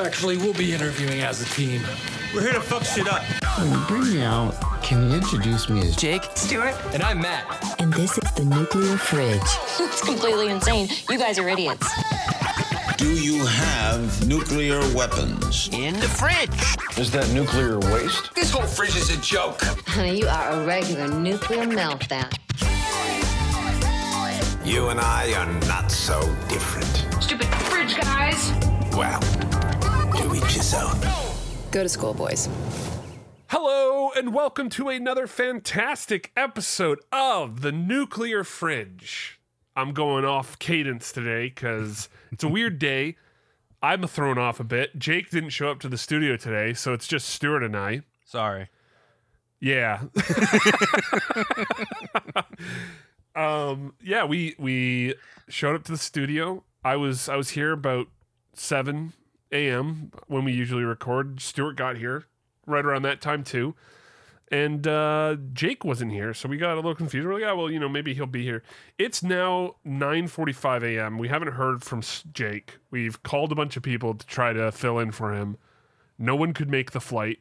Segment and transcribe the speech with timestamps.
[0.00, 1.82] Actually, we'll be interviewing as a team.
[2.32, 3.22] We're here to fuck shit up.
[3.58, 7.76] When you bring me out, can you introduce me as Jake, Stuart, And I'm Mat.
[7.80, 9.40] And this is the nuclear fridge.
[9.80, 10.88] it's completely insane.
[11.10, 11.88] You guys are idiots.
[12.96, 15.68] Do you have nuclear weapons?
[15.72, 16.98] In the fridge.
[16.98, 18.34] Is that nuclear waste?
[18.36, 19.62] This whole fridge is a joke.
[19.86, 22.32] Honey, you are a regular nuclear meltdown.
[24.64, 27.22] You and I are not so different.
[27.22, 28.52] Stupid fridge guys.
[28.92, 29.20] Well,
[30.28, 30.74] to each his.
[31.70, 32.48] Go to school, boys.
[33.46, 39.40] Hello, and welcome to another fantastic episode of The Nuclear Fridge.
[39.74, 43.16] I'm going off cadence today because it's a weird day.
[43.82, 44.98] I'm thrown off a bit.
[44.98, 48.02] Jake didn't show up to the studio today, so it's just Stuart and I.
[48.24, 48.68] Sorry.
[49.60, 50.02] Yeah.
[53.34, 55.14] um, yeah, we we
[55.48, 56.64] showed up to the studio.
[56.84, 58.08] I was I was here about
[58.52, 59.12] seven
[59.52, 60.12] a.m.
[60.26, 61.40] when we usually record.
[61.40, 62.26] Stuart got here
[62.66, 63.74] right around that time too,
[64.50, 67.26] and uh, Jake wasn't here, so we got a little confused.
[67.26, 68.62] We're like, yeah, well, you know, maybe he'll be here.
[68.98, 71.18] It's now nine forty-five a.m.
[71.18, 72.78] We haven't heard from Jake.
[72.90, 75.56] We've called a bunch of people to try to fill in for him.
[76.18, 77.38] No one could make the flight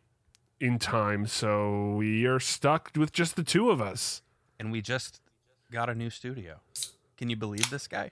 [0.59, 4.21] in time, so we are stuck with just the two of us.
[4.59, 5.21] And we just
[5.71, 6.61] got a new studio.
[7.15, 8.11] Can you believe this guy?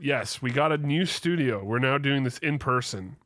[0.00, 1.64] Yes, we got a new studio.
[1.64, 3.16] We're now doing this in person,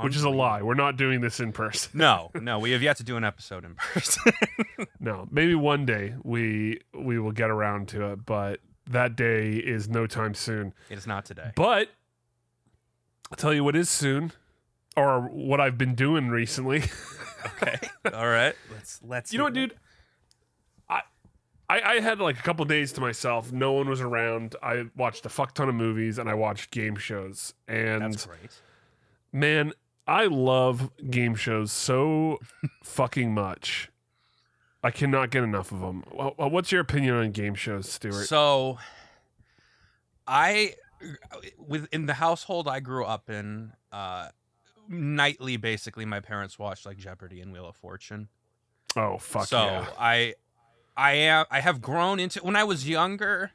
[0.00, 0.62] which is a lie.
[0.62, 1.92] We're not doing this in person.
[1.94, 4.32] No, no, we have yet to do an episode in person.
[5.00, 9.88] no, maybe one day we we will get around to it, but that day is
[9.88, 10.72] no time soon.
[10.90, 11.52] It is not today.
[11.54, 11.88] But
[13.30, 14.32] I'll tell you what is soon,
[14.96, 16.84] or what I've been doing recently.
[17.46, 17.78] okay,
[18.12, 18.54] all right.
[18.72, 19.32] Let's let's.
[19.32, 19.74] You know what, dude?
[21.72, 23.50] I, I had like a couple days to myself.
[23.50, 24.56] No one was around.
[24.62, 27.54] I watched a fuck ton of movies and I watched game shows.
[27.66, 28.60] And That's great.
[29.32, 29.72] Man,
[30.06, 32.38] I love game shows so
[32.82, 33.90] fucking much.
[34.82, 36.02] I cannot get enough of them.
[36.10, 38.26] What's your opinion on game shows, Stuart?
[38.26, 38.78] So,
[40.26, 40.74] I,
[41.56, 44.28] within the household I grew up in, uh,
[44.88, 48.28] nightly, basically, my parents watched like Jeopardy and Wheel of Fortune.
[48.96, 49.86] Oh fuck so yeah!
[49.98, 50.34] I
[50.96, 53.52] I am I have grown into when I was younger,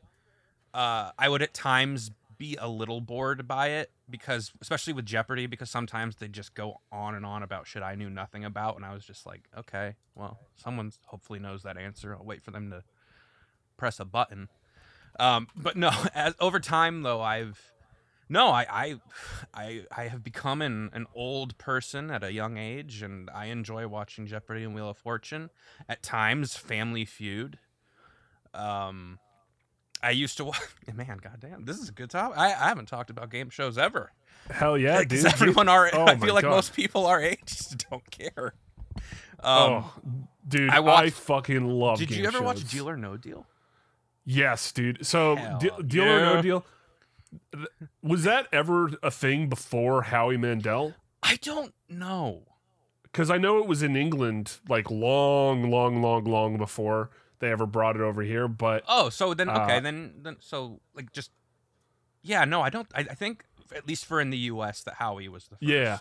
[0.73, 5.47] uh, I would at times be a little bored by it because especially with Jeopardy
[5.47, 8.85] because sometimes they just go on and on about shit I knew nothing about and
[8.85, 12.15] I was just like, okay, well, someone hopefully knows that answer.
[12.15, 12.83] I'll wait for them to
[13.77, 14.49] press a button.
[15.19, 17.71] Um, but no, as over time though, I've
[18.29, 18.95] no, I I
[19.53, 23.87] I, I have become an, an old person at a young age, and I enjoy
[23.87, 25.49] watching Jeopardy and Wheel of Fortune.
[25.87, 27.59] At times, Family Feud.
[28.53, 29.19] Um,
[30.01, 30.61] I used to watch.
[30.93, 32.37] Man, goddamn, this is a good topic.
[32.37, 34.11] I, I haven't talked about game shows ever.
[34.49, 35.25] Hell yeah, dude!
[35.25, 36.51] Everyone our oh I feel like God.
[36.51, 38.53] most people our age just don't care.
[39.39, 39.93] Um, oh,
[40.47, 41.99] dude, I, watched, I fucking love.
[41.99, 42.41] Did you ever shows.
[42.41, 43.45] watch Deal or No Deal?
[44.25, 45.05] Yes, dude.
[45.05, 46.65] So de- deal or no deal.
[48.01, 50.95] Was that ever a thing before Howie Mandel?
[51.23, 52.43] I don't know.
[53.03, 57.09] Because I know it was in England like long, long, long, long before
[57.39, 58.47] they ever brought it over here.
[58.47, 61.31] But Oh, so then okay, Uh, then then so like just
[62.23, 62.87] yeah, no, I don't.
[62.93, 64.83] I, I think at least for in the U.S.
[64.83, 65.63] that Howie was the first.
[65.63, 65.99] Yeah.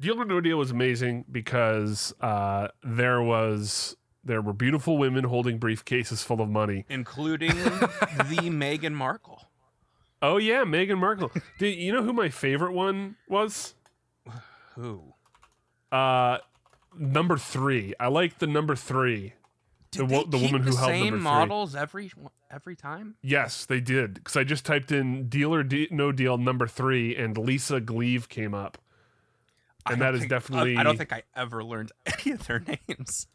[0.00, 5.58] Deal or No Deal was amazing because uh, there was there were beautiful women holding
[5.60, 9.44] briefcases full of money, including the Meghan Markle.
[10.20, 11.30] Oh yeah, Meghan Markle.
[11.58, 13.74] Do you know who my favorite one was?
[14.74, 15.14] Who?
[15.90, 16.38] Uh,
[16.96, 17.94] number three.
[18.00, 19.34] I like the number three.
[19.92, 21.22] Did the the woman who the held same number three.
[21.22, 22.10] models every
[22.50, 23.14] every time?
[23.22, 24.14] Yes, they did.
[24.14, 28.28] Because I just typed in "deal or de- no deal" number three, and Lisa Gleave
[28.28, 28.78] came up,
[29.88, 30.76] and that is definitely.
[30.76, 33.28] I don't think I ever learned any of their names.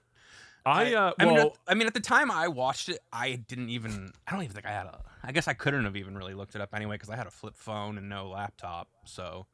[0.65, 3.35] I uh, I mean, well, at, I mean, at the time I watched it, I
[3.35, 4.11] didn't even.
[4.27, 5.01] I don't even think I had a.
[5.23, 7.31] I guess I couldn't have even really looked it up anyway because I had a
[7.31, 8.89] flip phone and no laptop.
[9.05, 9.45] So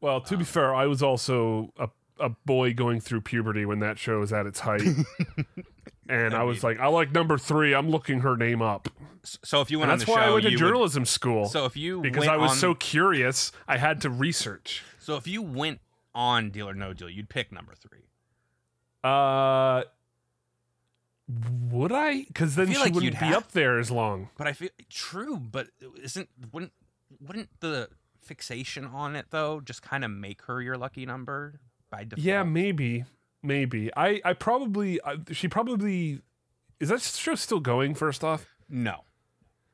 [0.00, 0.20] well.
[0.20, 1.88] To be fair, I was also a
[2.20, 4.82] a boy going through puberty when that show was at its height,
[6.08, 7.74] and I was like, I like number three.
[7.74, 8.88] I'm looking her name up.
[9.24, 11.04] so if you went And on that's why show, I went to you would- journalism
[11.04, 11.46] school.
[11.46, 14.82] So if you because went I was on- so curious, I had to research.
[14.98, 15.80] So if you went
[16.14, 18.04] on Deal or No Deal, you'd pick number three.
[19.04, 19.84] Uh,
[21.70, 22.24] would I?
[22.24, 24.30] Because then feel she like wouldn't be have- up there as long.
[24.38, 25.68] But I feel true, but
[26.02, 26.72] isn't wouldn't
[27.20, 27.90] wouldn't the
[28.22, 31.60] fixation on it though just kind of make her your lucky number
[31.90, 32.18] by default?
[32.24, 33.04] Yeah, maybe,
[33.42, 33.90] maybe.
[33.96, 36.20] I, I probably, I, she probably,
[36.80, 37.94] is that show still going?
[37.94, 39.04] First off, No.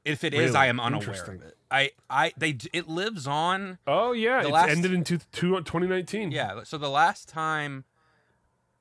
[0.04, 0.56] If it is, Really?
[0.56, 1.56] I am unaware of it.
[1.70, 3.78] I, I, they, it lives on.
[3.86, 6.30] Oh yeah, it last- ended in two, two, 2019.
[6.30, 6.60] Yeah.
[6.64, 7.84] So the last time,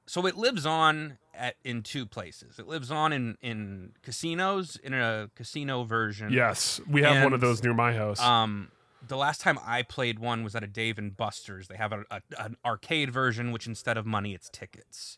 [0.05, 2.59] so it lives on at in two places.
[2.59, 6.31] It lives on in in casinos in a casino version.
[6.31, 8.19] Yes, we have one of those near my house.
[8.19, 8.69] Um,
[9.07, 11.67] the last time I played one was at a Dave and Buster's.
[11.67, 15.17] They have a, a, an arcade version, which instead of money, it's tickets.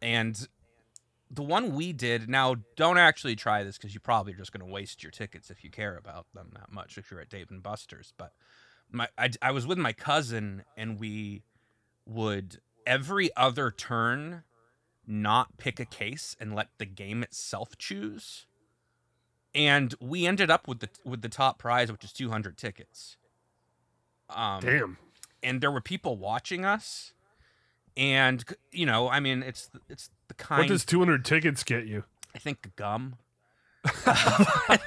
[0.00, 0.46] And
[1.30, 4.72] the one we did now, don't actually try this because you're probably just going to
[4.72, 7.62] waste your tickets if you care about them that much if you're at Dave and
[7.62, 8.12] Buster's.
[8.16, 8.32] But
[8.90, 11.42] my, I, I was with my cousin, and we
[12.06, 14.44] would every other turn
[15.06, 18.46] not pick a case and let the game itself choose
[19.56, 23.16] and we ended up with the with the top prize, which is 200 tickets.
[24.28, 24.98] Um, Damn.
[25.42, 27.12] And there were people watching us,
[27.96, 30.60] and you know, I mean, it's it's the kind.
[30.60, 32.04] What does 200 tickets get you?
[32.34, 33.16] I think gum.
[34.06, 34.78] uh,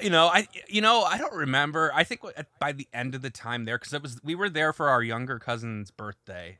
[0.00, 1.92] you know, I you know I don't remember.
[1.94, 2.22] I think
[2.58, 5.02] by the end of the time there, because it was we were there for our
[5.02, 6.58] younger cousin's birthday,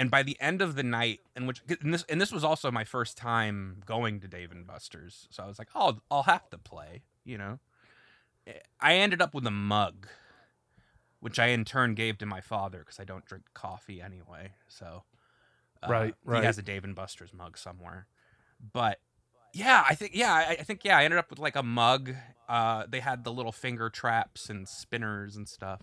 [0.00, 2.70] and by the end of the night, and which and this and this was also
[2.70, 6.48] my first time going to Dave and Buster's, so I was like, oh, I'll have
[6.50, 7.02] to play.
[7.22, 7.58] You know,
[8.80, 10.06] I ended up with a mug,
[11.20, 14.52] which I in turn gave to my father because I don't drink coffee anyway.
[14.68, 15.02] So,
[15.82, 16.40] uh, Right, right.
[16.40, 18.06] He has a Dave and Buster's mug somewhere,
[18.72, 19.00] but
[19.52, 22.14] yeah, I think yeah, I, I think yeah, I ended up with like a mug.
[22.48, 25.82] Uh, they had the little finger traps and spinners and stuff,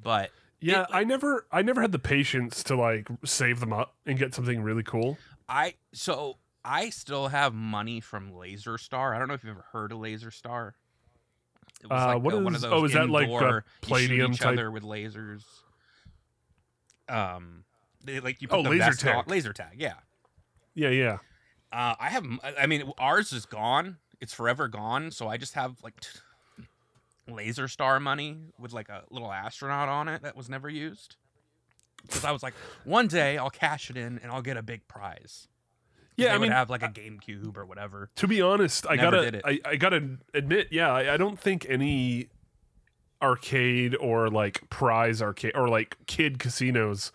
[0.00, 3.94] but Yeah, it- I never, I never had the patience to like save them up
[4.06, 5.18] and get something really cool.
[5.48, 9.14] I so I still have money from Laser Star.
[9.14, 10.74] I don't know if you've ever heard of Laser Star.
[11.80, 13.54] It was Uh, like what one is- of oh, is that like a indoor, you
[13.56, 15.44] shoot Palladium each type- other with lasers.
[17.08, 17.64] Um,
[18.04, 19.28] they, like you put Oh, the laser vest on- tag.
[19.30, 19.94] laser tag, yeah.
[20.74, 21.18] Yeah, yeah.
[21.72, 22.24] Uh, I have.
[22.58, 23.98] I mean, ours is gone.
[24.20, 25.10] It's forever gone.
[25.10, 26.08] So I just have like t-
[27.28, 31.16] laser star money with like a little astronaut on it that was never used.
[32.02, 32.54] Because I was like,
[32.84, 35.48] one day I'll cash it in and I'll get a big prize.
[36.16, 38.10] Yeah, I would mean, have like a GameCube or whatever.
[38.16, 39.46] To be honest, I Never gotta.
[39.46, 42.28] I, I gotta admit, yeah, I, I don't think any
[43.22, 47.12] arcade or like prize arcade or like kid casinos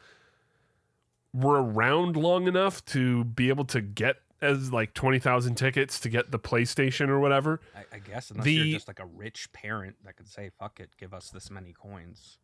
[1.33, 6.09] were around long enough to be able to get as like twenty thousand tickets to
[6.09, 7.59] get the PlayStation or whatever.
[7.75, 10.79] I, I guess unless The- you're just like a rich parent that could say, "Fuck
[10.79, 12.37] it, give us this many coins."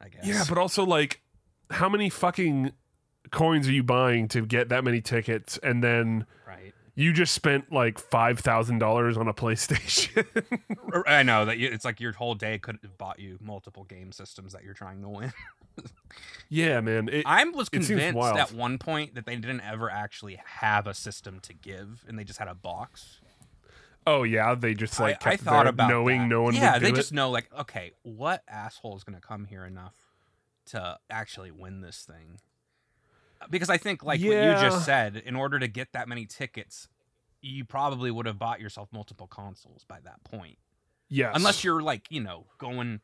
[0.00, 0.24] I guess.
[0.24, 1.20] Yeah, but also like,
[1.70, 2.72] how many fucking
[3.30, 6.74] coins are you buying to get that many tickets, and then right.
[6.94, 10.26] You just spent like five thousand dollars on a PlayStation?
[11.06, 14.12] I know that you, it's like your whole day could have bought you multiple game
[14.12, 15.32] systems that you're trying to win.
[16.48, 17.08] yeah, man.
[17.08, 20.94] It, I was it convinced at one point that they didn't ever actually have a
[20.94, 23.20] system to give, and they just had a box.
[24.06, 26.28] oh yeah, they just like I, I kept thought about knowing that.
[26.28, 26.96] no one Yeah, would do they it.
[26.96, 29.94] just know like, okay, what asshole is going to come here enough
[30.66, 32.38] to actually win this thing?
[33.50, 36.88] Because I think, like what you just said, in order to get that many tickets,
[37.40, 40.58] you probably would have bought yourself multiple consoles by that point.
[41.08, 43.00] yes, Unless you're like, you know, going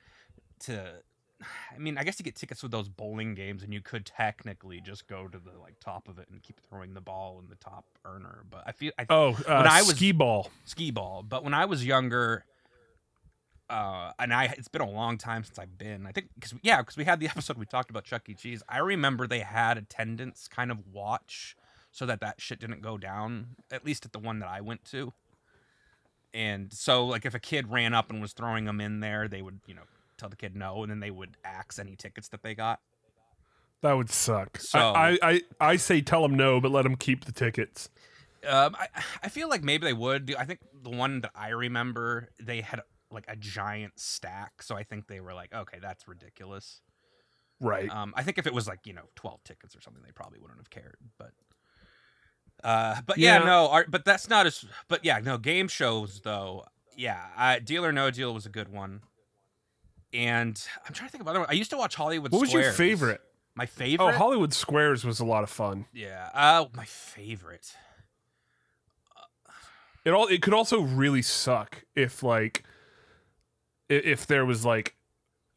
[0.60, 1.02] to
[1.74, 4.80] I mean, I guess you get tickets with those bowling games and you could technically
[4.80, 7.54] just go to the like top of it and keep throwing the ball in the
[7.56, 10.50] top earner, but I feel I oh uh, when I was- skee ball.
[10.64, 12.44] skee ball, but when I was younger
[13.70, 16.06] uh and I it's been a long time since I've been.
[16.06, 18.34] I think cuz yeah, cuz we had the episode we talked about Chuck E.
[18.34, 18.62] Cheese.
[18.68, 21.56] I remember they had attendants kind of watch
[21.90, 24.84] so that that shit didn't go down at least at the one that I went
[24.86, 25.12] to.
[26.34, 29.42] And so like if a kid ran up and was throwing them in there, they
[29.42, 29.84] would, you know,
[30.16, 32.80] tell the kid no and then they would axe any tickets that they got.
[33.80, 34.58] That would suck.
[34.58, 37.90] So- I, I, I, I say tell them no, but let them keep the tickets.
[38.46, 38.88] Um, I,
[39.24, 40.34] I feel like maybe they would.
[40.38, 44.62] I think the one that I remember, they had like a giant stack.
[44.62, 46.80] So I think they were like, okay, that's ridiculous.
[47.60, 47.90] Right.
[47.90, 50.38] Um, I think if it was like you know twelve tickets or something, they probably
[50.38, 50.96] wouldn't have cared.
[51.18, 51.32] But,
[52.62, 53.44] uh, but yeah, Yeah.
[53.46, 54.64] no, art, but that's not as.
[54.88, 56.64] But yeah, no game shows though.
[56.96, 59.02] Yeah, uh, Deal or No Deal was a good one.
[60.12, 61.40] And I'm trying to think of other.
[61.40, 61.48] One.
[61.50, 62.30] I used to watch Hollywood.
[62.32, 62.48] Squares.
[62.50, 63.20] What was your favorite?
[63.54, 64.04] My favorite.
[64.06, 65.86] Oh, Hollywood Squares was a lot of fun.
[65.92, 66.30] yeah.
[66.32, 67.74] Uh, my favorite.
[70.04, 72.67] It all it could also really suck if like i-
[73.88, 74.94] if there was like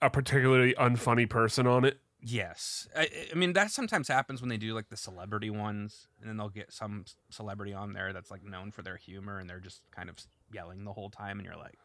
[0.02, 2.00] a particularly unfunny person on it.
[2.24, 6.30] Yes, I, I mean that sometimes happens when they do like the celebrity ones, and
[6.30, 9.60] then they'll get some celebrity on there that's like known for their humor, and they're
[9.60, 10.18] just kind of
[10.54, 11.80] yelling the whole time, and you're like,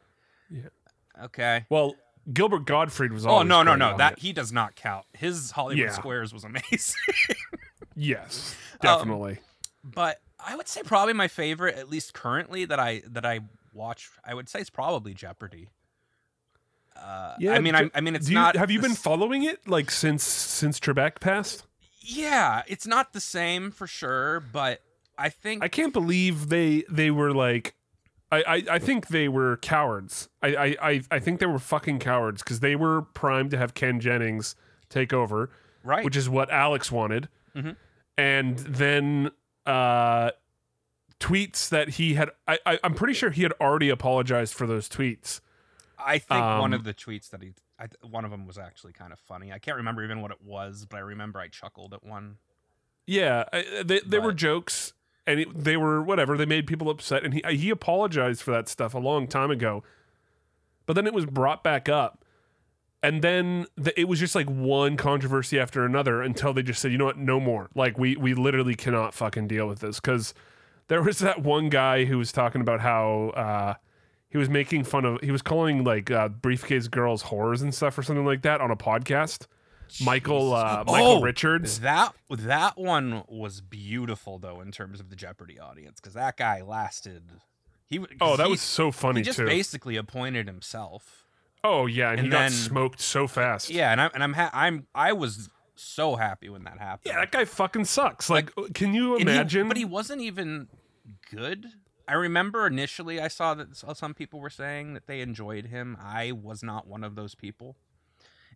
[0.50, 0.68] Yeah.
[1.24, 1.64] okay.
[1.70, 1.94] Well,
[2.30, 3.24] Gilbert Gottfried was.
[3.24, 4.18] Oh no no no that it.
[4.18, 5.06] he does not count.
[5.14, 5.92] His Hollywood Yeah.
[5.92, 6.96] Squares was amazing,
[7.96, 9.38] yes, Um, definitely.
[9.82, 13.40] but I would say probably my favorite, at least currently that I that I
[13.72, 14.10] watch.
[14.24, 15.70] I would say it's probably Jeopardy.
[17.02, 18.56] Uh, Yeah, I mean, I, I mean, it's you- not.
[18.56, 21.64] Have you been s- following it like since since Trebek passed?
[22.00, 24.80] Yeah, it's not the same for sure, but
[25.18, 27.74] I think I can't believe they they were like.
[28.32, 30.28] I, I, I think they were cowards.
[30.42, 34.00] I, I, I, think they were fucking cowards because they were primed to have Ken
[34.00, 34.56] Jennings
[34.90, 35.48] take over,
[35.84, 36.04] right.
[36.04, 37.28] which is what Alex wanted.
[37.54, 37.76] Mhm.
[38.18, 39.30] And then
[39.64, 40.32] uh,
[41.20, 42.30] tweets that he had.
[42.48, 45.40] I, I, I'm pretty sure he had already apologized for those tweets.
[45.98, 48.92] I think one um, of the tweets that he, I, one of them was actually
[48.92, 49.52] kind of funny.
[49.52, 52.36] I can't remember even what it was, but I remember I chuckled at one.
[53.06, 54.92] Yeah, I- they they were jokes,
[55.26, 56.36] and it, they were whatever.
[56.36, 59.82] They made people upset, and he he apologized for that stuff a long time ago.
[60.86, 62.24] But then it was brought back up,
[63.02, 66.92] and then the, it was just like one controversy after another until they just said,
[66.92, 67.70] you know what, no more.
[67.74, 70.34] Like we we literally cannot fucking deal with this because
[70.88, 73.30] there was that one guy who was talking about how.
[73.30, 73.74] Uh,
[74.36, 77.96] he was making fun of he was calling like uh, briefcase girls whores and stuff
[77.96, 79.46] or something like that on a podcast
[80.04, 85.16] michael uh, michael Oh, richards That that one was beautiful though in terms of the
[85.16, 87.22] Jeopardy audience because that guy lasted.
[87.86, 89.46] He Oh, that he- was so funny He just too.
[89.46, 91.24] basically appointed himself.
[91.64, 93.70] oh yeah, and, and he got smoked so fast.
[93.70, 97.12] Yeah, and I'm and I'm ha- I'm I was so happy when that happened.
[97.14, 98.28] yeah, that guy fucking sucks.
[98.28, 99.68] Like, can you And he- imagine?
[99.68, 100.66] but he wasn't even
[101.30, 101.66] good.
[102.08, 105.96] I remember initially I saw that some people were saying that they enjoyed him.
[106.00, 107.76] I was not one of those people.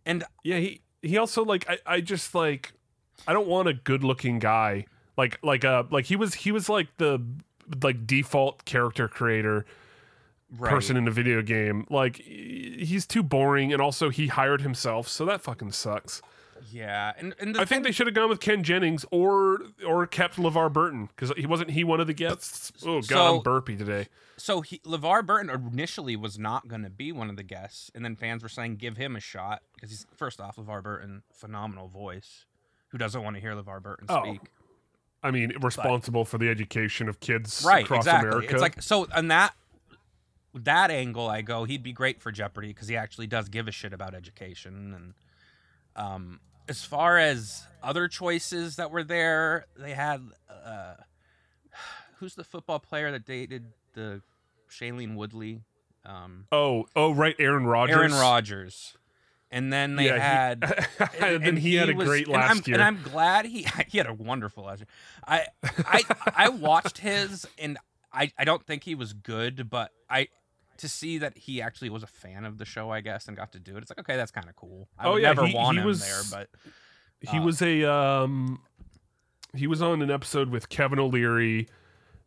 [0.05, 2.73] And yeah, he he also like I, I just like
[3.27, 4.85] I don't want a good looking guy
[5.17, 7.21] like like uh like he was he was like the
[7.83, 9.65] like default character creator
[10.57, 11.85] right, person in a video game.
[11.89, 16.21] Like he's too boring, and also he hired himself, so that fucking sucks.
[16.69, 20.05] Yeah, and and the I think they should have gone with Ken Jennings or or
[20.07, 22.71] kept LeVar Burton because he wasn't he one of the guests.
[22.85, 24.07] Oh god, So- I'm burpy today.
[24.37, 28.03] So he, LeVar Burton initially was not going to be one of the guests, and
[28.03, 31.87] then fans were saying give him a shot because he's first off LeVar Burton, phenomenal
[31.87, 32.45] voice.
[32.87, 34.41] Who doesn't want to hear LeVar Burton Oh, speak?
[35.23, 38.29] I mean, responsible for the education of kids Right, across exactly.
[38.29, 38.53] America.
[38.53, 39.53] It's like so on that
[40.55, 43.71] that angle, I go, he'd be great for Jeopardy because he actually does give a
[43.71, 44.93] shit about education.
[44.95, 45.13] And
[45.95, 46.39] um,
[46.71, 50.93] as far as other choices that were there, they had uh,
[52.15, 54.21] who's the football player that dated the
[54.69, 55.61] Shailene Woodley?
[56.05, 57.95] Um, oh, oh, right, Aaron Rodgers.
[57.97, 58.95] Aaron Rodgers.
[59.51, 60.87] And then they Yeah, he- had,
[61.19, 62.75] and then he had a was- great and last year.
[62.75, 64.87] And I'm glad he he had a wonderful last year.
[65.27, 65.45] I
[65.85, 67.77] I I watched his, and
[68.13, 70.29] I I don't think he was good, but I
[70.81, 73.51] to see that he actually was a fan of the show, I guess, and got
[73.53, 73.81] to do it.
[73.81, 74.87] It's like okay, that's kind of cool.
[74.99, 76.49] I Oh, would yeah, never he- want he him was- there, but
[77.29, 78.61] He Uh, was a um,
[79.55, 81.67] he was on an episode with Kevin O'Leary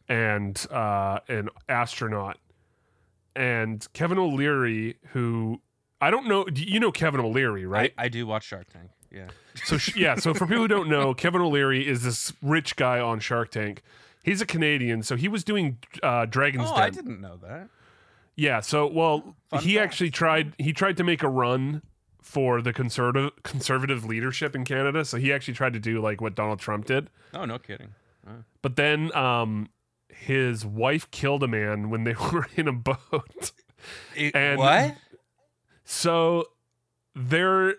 [0.08, 2.38] and uh, an astronaut,
[3.36, 5.60] and Kevin O'Leary, who
[6.00, 7.92] I don't know, you know Kevin O'Leary, right?
[7.98, 8.90] I, I do watch Shark Tank.
[9.10, 9.28] Yeah.
[9.64, 13.20] So yeah, so for people who don't know, Kevin O'Leary is this rich guy on
[13.20, 13.82] Shark Tank.
[14.22, 16.82] He's a Canadian, so he was doing uh, Dragon's Oh, Den.
[16.82, 17.68] I didn't know that.
[18.36, 19.84] Yeah, so well, Fun he fact.
[19.84, 20.54] actually tried.
[20.58, 21.82] He tried to make a run
[22.20, 25.04] for the conservative conservative leadership in Canada.
[25.04, 27.10] So he actually tried to do like what Donald Trump did.
[27.32, 27.94] Oh, no kidding.
[28.62, 29.68] But then um,
[30.08, 33.52] his wife killed a man when they were in a boat.
[34.16, 34.96] It- And- what?
[35.84, 36.46] So
[37.14, 37.74] there,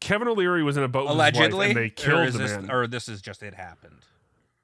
[0.00, 2.32] Kevin O'Leary was in a boat with his wife, Allegedly, and they or killed is
[2.34, 2.70] the this, man.
[2.70, 4.00] or this is just it happened.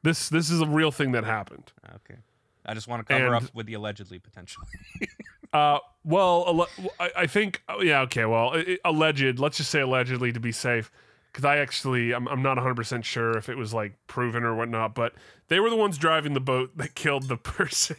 [0.03, 1.73] this this is a real thing that happened.
[1.87, 2.19] Okay.
[2.67, 4.67] I just want to cover And- up with the allegedly potentially.
[5.53, 6.67] Uh, well,
[6.99, 10.91] I, I think, oh, yeah, okay, well, alleged, let's just say allegedly to be safe,
[11.31, 14.97] because I actually, I'm, I'm not 100% sure if it was like proven or whatnot,
[14.97, 15.15] but
[15.47, 17.97] they were the ones driving the boat that killed the person.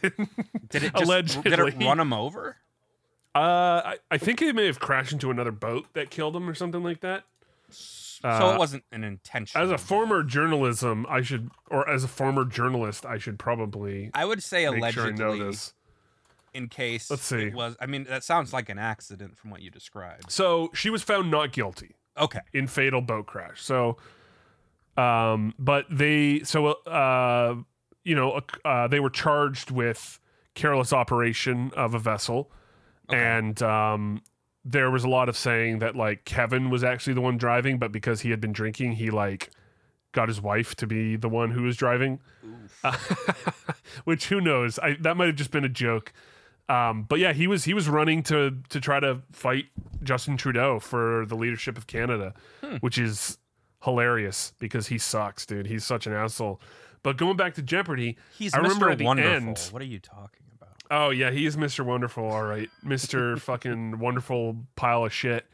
[0.68, 1.50] Did it just allegedly.
[1.50, 2.56] did it run him over?
[3.34, 3.38] Uh,
[3.86, 6.82] I, I think it may have crashed into another boat that killed him or something
[6.82, 7.24] like that.
[8.38, 9.60] So Uh, it wasn't an intention.
[9.60, 14.24] As a former journalism, I should, or as a former journalist, I should probably I
[14.24, 15.74] would say sure allegedly, know this.
[16.54, 17.44] in case Let's see.
[17.48, 17.76] it was.
[17.80, 20.30] I mean, that sounds like an accident from what you described.
[20.30, 21.96] So she was found not guilty.
[22.18, 22.40] Okay.
[22.54, 23.62] in fatal boat crash.
[23.62, 23.98] So,
[24.96, 27.56] um, but they so uh,
[28.04, 30.18] you know uh, they were charged with
[30.54, 32.50] careless operation of a vessel,
[33.10, 34.22] and um,
[34.68, 37.92] there was a lot of saying that like Kevin was actually the one driving, but
[37.92, 39.50] because he had been drinking, he like
[40.12, 42.18] got his wife to be the one who was driving.
[44.04, 44.78] Which who knows?
[44.78, 46.12] I that might have just been a joke.
[46.68, 49.66] Um, but yeah, he was he was running to to try to fight
[50.02, 52.34] Justin Trudeau for the leadership of Canada,
[52.80, 53.38] which is
[53.84, 55.66] hilarious because he sucks, dude.
[55.68, 56.60] He's such an asshole.
[57.04, 58.92] But going back to Jeopardy, He's I remember Mr.
[58.92, 59.32] at the Wonderful.
[59.32, 59.68] end.
[59.70, 60.55] What are you talking about?
[60.90, 61.84] Oh yeah, he is Mr.
[61.84, 62.70] Wonderful, all right.
[62.84, 63.38] Mr.
[63.40, 65.46] fucking wonderful pile of shit.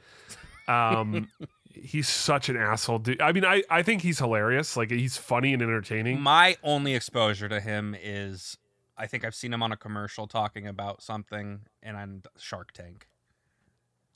[0.69, 1.29] Um
[1.75, 3.21] he's such an asshole dude.
[3.21, 4.77] I mean, I, I think he's hilarious.
[4.77, 6.21] Like he's funny and entertaining.
[6.21, 8.59] My only exposure to him is
[8.97, 13.09] I think I've seen him on a commercial talking about something and on Shark Tank.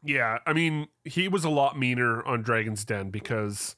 [0.03, 3.75] Yeah, I mean, he was a lot meaner on Dragon's Den because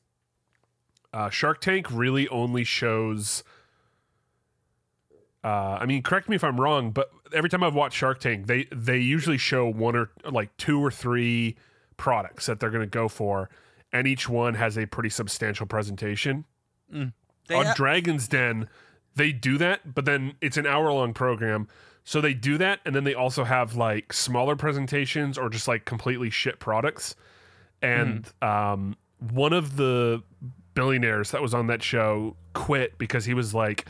[1.15, 3.43] uh, Shark Tank really only shows.
[5.43, 8.47] Uh, I mean, correct me if I'm wrong, but every time I've watched Shark Tank,
[8.47, 11.57] they they usually show one or like two or three
[11.97, 13.49] products that they're going to go for,
[13.93, 16.45] and each one has a pretty substantial presentation.
[16.93, 17.13] Mm.
[17.51, 18.67] on ha- Dragon's Den,
[19.15, 21.69] they do that, but then it's an hour long program.
[22.05, 25.85] So they do that, and then they also have like smaller presentations or just like
[25.85, 27.15] completely shit products.
[27.83, 30.23] And um, one of the
[30.75, 33.87] billionaires that was on that show quit because he was like,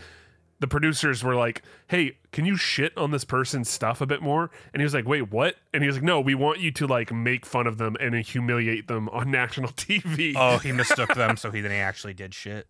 [0.61, 4.51] the producers were like, "Hey, can you shit on this person's stuff a bit more?"
[4.73, 6.87] And he was like, "Wait, what?" And he was like, "No, we want you to
[6.87, 11.37] like make fun of them and humiliate them on national TV." Oh, he mistook them,
[11.37, 12.67] so he then he actually did shit.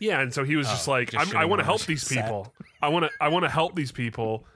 [0.00, 2.02] Yeah, and so he was just Oh, like, just I'm, "I want to help these
[2.02, 2.22] set.
[2.24, 2.54] people.
[2.80, 4.46] I want to, I want to help these people."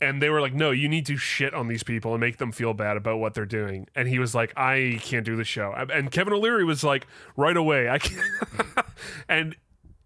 [0.00, 2.50] And they were like, "No, you need to shit on these people and make them
[2.50, 5.72] feel bad about what they're doing." And he was like, "I can't do the show."
[5.72, 7.06] And Kevin O'Leary was like,
[7.36, 8.20] "Right away, I can't."
[9.28, 9.54] and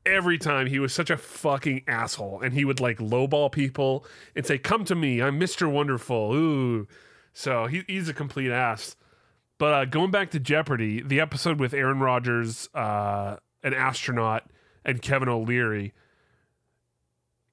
[0.09, 4.45] every time he was such a fucking asshole, and he would like lowball people and
[4.45, 6.89] say, "Come to me, I'm Mister Wonderful." Ooh,
[7.33, 8.97] so he, he's a complete ass.
[9.59, 14.45] But uh, going back to Jeopardy, the episode with Aaron Rodgers, uh, an astronaut,
[14.85, 15.93] and Kevin O'Leary,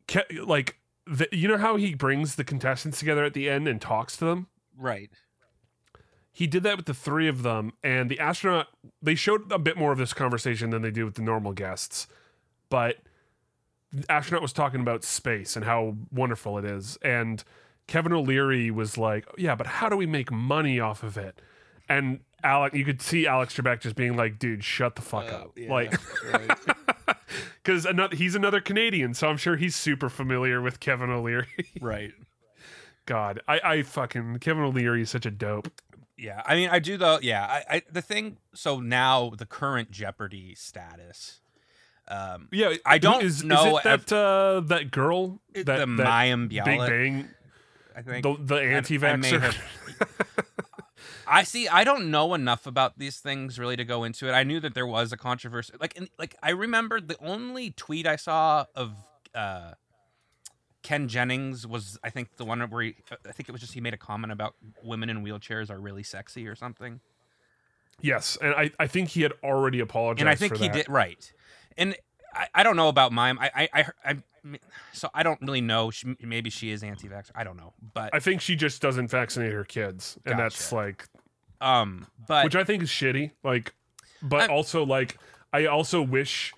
[0.07, 3.81] Ke- like the, you know how he brings the contestants together at the end and
[3.81, 4.47] talks to them.
[4.77, 5.09] Right.
[6.31, 8.67] He did that with the three of them, and the astronaut.
[9.01, 12.07] They showed a bit more of this conversation than they do with the normal guests,
[12.69, 12.98] but
[14.10, 17.43] astronaut was talking about space and how wonderful it is, and
[17.88, 21.39] Kevin O'Leary was like, "Yeah, but how do we make money off of it?"
[21.88, 25.36] And Alec, you could see Alex Trebek just being like, "Dude, shut the fuck Uh,
[25.36, 25.93] up!" Like,
[27.63, 31.47] because another he's another Canadian, so I'm sure he's super familiar with Kevin O'Leary.
[31.82, 32.12] Right.
[33.06, 35.69] God, I, I fucking Kevin O'Leary is such a dope.
[36.17, 37.19] Yeah, I mean, I do though.
[37.21, 38.38] Yeah, I, I the thing.
[38.56, 41.41] So now the current Jeopardy status.
[42.08, 45.88] Um, Yeah, I don't is, know Is it that uh, that girl that the that
[45.88, 47.30] Mayim Big Bang,
[47.96, 49.41] I think the the I- I anti-vaxxer.
[49.41, 49.58] have-
[51.28, 51.68] I see.
[51.68, 54.34] I don't know enough about these things really to go into it.
[54.34, 55.74] I knew that there was a controversy.
[55.80, 58.94] Like, in, like I remember the only tweet I saw of
[59.34, 59.72] uh,
[60.84, 62.96] Ken Jennings was, I think, the one where he,
[63.28, 66.04] I think it was just he made a comment about women in wheelchairs are really
[66.04, 67.00] sexy or something.
[68.02, 70.22] yes, and I, I think he had already apologized.
[70.22, 70.74] and I think he that.
[70.76, 71.32] did right.
[71.77, 71.95] And
[72.33, 73.38] I, I don't know about Mayim.
[73.39, 74.59] I, I, I, I,
[74.93, 75.91] so I don't really know.
[75.91, 77.31] She, maybe she is anti-vax.
[77.35, 81.07] I don't know, but I think she just doesn't vaccinate her kids, and that's like,
[81.61, 83.31] um, but which I think is shitty.
[83.43, 83.73] Like,
[84.21, 85.17] but I'm- also like,
[85.51, 86.53] I also wish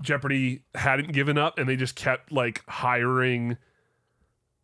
[0.00, 3.56] Jeopardy hadn't given up, and they just kept like hiring.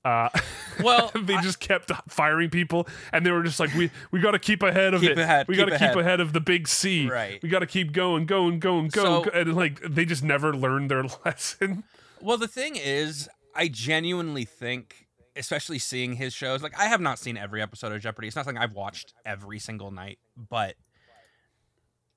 [0.04, 0.28] Uh,
[0.82, 4.30] well, they I- just kept firing people, and they were just like, "We we got
[4.32, 5.18] to keep ahead of Keep it.
[5.18, 7.08] ahead, we got to keep ahead." ahead of the big C.
[7.08, 7.42] Right.
[7.42, 10.90] We got to keep going, going, going, going." So- and like they just never learned
[10.90, 11.84] their lesson.
[12.20, 15.06] Well, the thing is, I genuinely think,
[15.37, 18.28] especially seeing his shows, like I have not seen every episode of Jeopardy.
[18.28, 20.74] It's not something I've watched every single night, but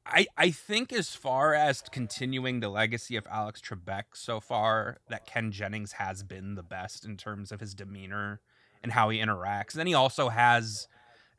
[0.06, 5.26] I I think as far as continuing the legacy of Alex Trebek so far, that
[5.26, 8.42] Ken Jennings has been the best in terms of his demeanor
[8.84, 9.74] and how he interacts.
[9.74, 10.88] then he also has,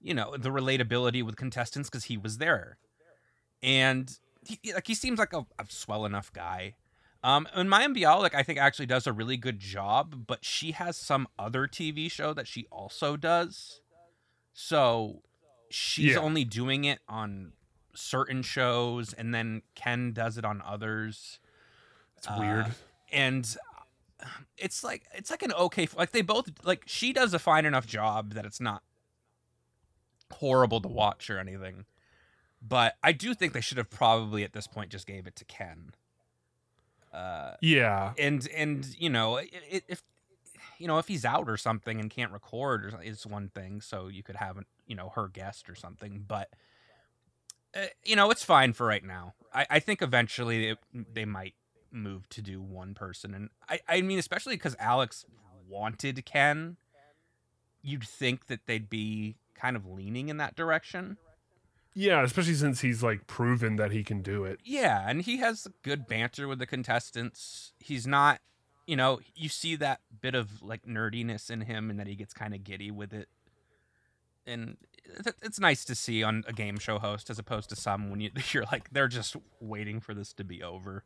[0.00, 2.78] you know, the relatability with contestants because he was there,
[3.62, 6.76] and he, like he seems like a, a swell enough guy.
[7.24, 10.96] Um, and Mayim Bialik, I think, actually does a really good job, but she has
[10.96, 13.80] some other TV show that she also does.
[14.52, 15.22] So
[15.70, 16.20] she's Yeah.
[16.20, 17.52] only doing it on
[17.94, 21.38] certain shows, and then Ken does it on others.
[22.16, 22.66] It's weird.
[22.66, 22.70] Uh,
[23.12, 23.56] and
[24.56, 27.86] it's like it's like an okay like they both like she does a fine enough
[27.86, 28.82] job that it's not
[30.34, 31.84] horrible to watch or anything
[32.66, 35.44] but i do think they should have probably at this point just gave it to
[35.44, 35.92] ken
[37.12, 40.02] uh Yeah, and and you know if
[40.78, 44.08] you know if he's out or something and can't record or it's one thing so
[44.08, 46.48] you could have you know her guest or something but
[47.76, 51.54] uh, you know it's fine for right now i, I think eventually it, they might
[51.90, 55.24] move to do one person and i, I mean especially because alex
[55.68, 56.76] wanted ken
[57.82, 61.16] you'd think that they'd be kind of leaning in that direction
[61.94, 62.22] yeah.
[62.22, 64.60] Especially since he's like proven that he can do it.
[64.64, 67.74] Yeah, and he has good banter with the contestants.
[67.78, 68.40] He's not
[68.86, 72.34] you know, you see that bit of like nerdiness in him, and that he gets
[72.34, 73.28] kind of giddy with it,
[74.46, 74.76] and
[75.42, 78.30] it's nice to see on a game show host as opposed to some when you
[78.52, 81.04] you're like they're just waiting for this to be over.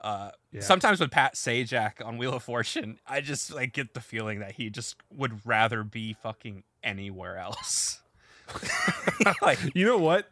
[0.00, 0.60] Uh, Yeah.
[0.60, 4.52] Sometimes with Pat Sajak on Wheel of Fortune, I just like get the feeling that
[4.52, 8.02] he just would rather be fucking anywhere else.
[9.42, 10.30] like, You know what?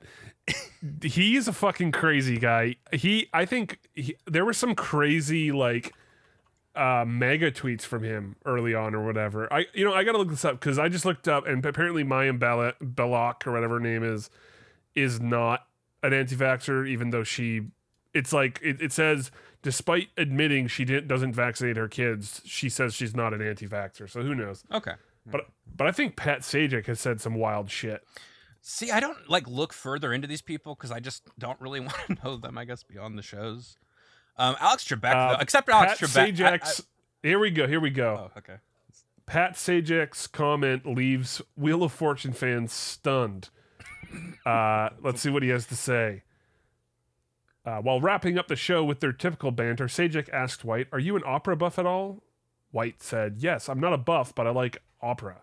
[1.00, 2.76] He's a fucking crazy guy.
[2.92, 5.94] He, I think he, there were some crazy like
[6.74, 9.52] uh mega tweets from him early on or whatever.
[9.52, 12.04] I, you know, I gotta look this up because I just looked up and apparently
[12.04, 14.30] Mayim Bel- Belloc or whatever her name is
[14.94, 15.66] is not
[16.02, 17.62] an anti-vaxxer, even though she,
[18.12, 19.30] it's like it, it says
[19.62, 24.10] despite admitting she didn't doesn't vaccinate her kids, she says she's not an anti-vaxxer.
[24.10, 24.64] So who knows?
[24.72, 24.94] okay.
[25.24, 28.02] But but I think Pat Sajak has said some wild shit.
[28.60, 31.94] See, I don't like look further into these people because I just don't really want
[32.08, 32.58] to know them.
[32.58, 33.76] I guess beyond the shows.
[34.36, 36.42] Um, Alex Trebek, Uh, though, except Alex Pat Trebek.
[36.42, 36.84] I- I-
[37.22, 37.66] here we go.
[37.66, 38.30] Here we go.
[38.34, 38.56] oh, okay.
[39.26, 43.50] Pat Sajak's comment leaves Wheel of Fortune fans stunned.
[44.44, 46.22] Uh, let's see what he has to say.
[47.64, 51.14] Uh, while wrapping up the show with their typical banter, Sajak asked White, Are you
[51.14, 52.22] an opera buff at all?
[52.72, 55.42] White said, Yes, I'm not a buff, but I like opera.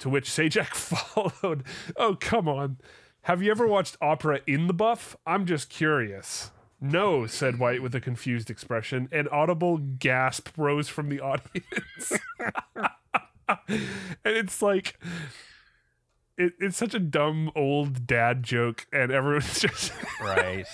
[0.00, 1.62] To which Sajak followed,
[1.96, 2.78] Oh, come on.
[3.22, 5.16] Have you ever watched opera in the buff?
[5.24, 6.50] I'm just curious.
[6.82, 9.08] No, said White with a confused expression.
[9.12, 12.12] An audible gasp rose from the audience.
[13.68, 13.76] and
[14.24, 14.98] it's like
[16.36, 20.66] it, it's such a dumb old dad joke, and everyone's just Right.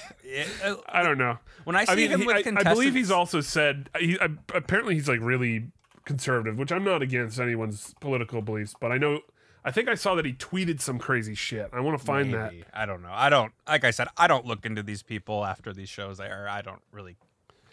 [0.65, 1.39] Uh, I don't know.
[1.65, 4.19] when I see I mean, him he- with I, I believe he's also said he
[4.21, 5.71] I, apparently he's like really
[6.05, 9.21] conservative, which I'm not against anyone's political beliefs, but I know
[9.69, 11.69] I think I saw that he tweeted some crazy shit.
[11.75, 12.55] I want to find that.
[12.73, 13.13] I don't know.
[13.13, 13.53] I don't.
[13.69, 16.49] Like I said, I don't look into these people after these shows air.
[16.49, 17.17] I don't really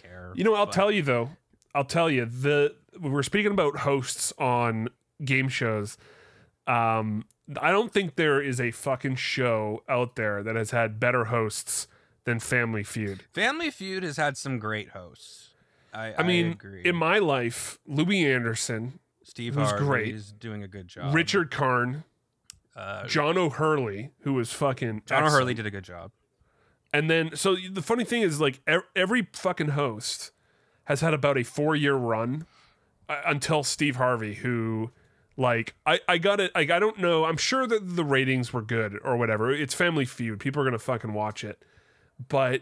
[0.03, 0.33] care.
[0.35, 1.29] You know, I'll but- tell you though.
[1.73, 4.89] I'll tell you the we we're speaking about hosts on
[5.23, 5.97] game shows.
[6.67, 7.23] Um,
[7.61, 11.87] I don't think there is a fucking show out there that has had better hosts
[12.25, 13.23] than Family Feud.
[13.31, 15.53] Family Feud has had some great hosts.
[15.93, 16.81] I, I mean, agree.
[16.83, 20.15] in my life, Louie Anderson, Steve who's Harvey great.
[20.15, 21.13] is doing a good job.
[21.13, 22.03] Richard Karn,
[22.75, 26.11] uh, John O'Hurley, who was fucking John O'Hurley did a good job.
[26.93, 30.31] And then, so the funny thing is, like ev- every fucking host
[30.85, 32.45] has had about a four year run
[33.09, 34.91] uh, until Steve Harvey, who,
[35.35, 36.51] like, I I got it.
[36.53, 37.25] Like, I don't know.
[37.25, 39.51] I'm sure that the ratings were good or whatever.
[39.51, 40.39] It's Family Feud.
[40.39, 41.61] People are gonna fucking watch it,
[42.29, 42.61] but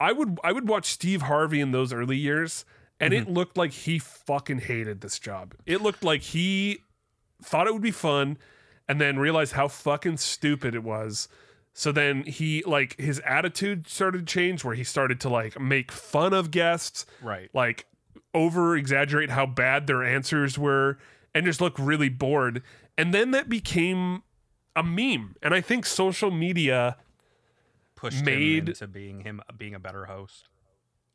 [0.00, 2.64] I would I would watch Steve Harvey in those early years,
[3.00, 3.32] and it mm-hmm.
[3.32, 5.54] looked like he fucking hated this job.
[5.66, 6.78] It looked like he
[7.42, 8.38] thought it would be fun,
[8.88, 11.28] and then realized how fucking stupid it was.
[11.72, 15.92] So then he like his attitude started to change where he started to like make
[15.92, 17.50] fun of guests, Right.
[17.52, 17.86] like
[18.32, 20.98] over exaggerate how bad their answers were
[21.34, 22.62] and just look really bored.
[22.96, 24.22] And then that became
[24.74, 25.36] a meme.
[25.42, 26.96] And I think social media
[27.94, 30.48] Pushed Made- him into being him being a better host.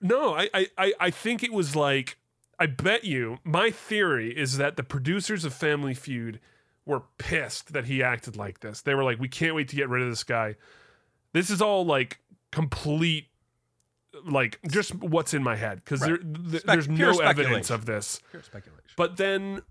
[0.01, 2.17] No, I, I, I, think it was like
[2.59, 6.39] I bet you my theory is that the producers of Family Feud
[6.85, 8.81] were pissed that he acted like this.
[8.81, 10.55] They were like, we can't wait to get rid of this guy.
[11.33, 12.19] This is all like
[12.51, 13.27] complete
[14.25, 16.09] like just what's in my head because Right.
[16.09, 16.17] there,
[16.51, 18.19] th- Spec- there's no evidence of this.
[18.31, 18.89] Pure speculation.
[18.97, 19.61] But then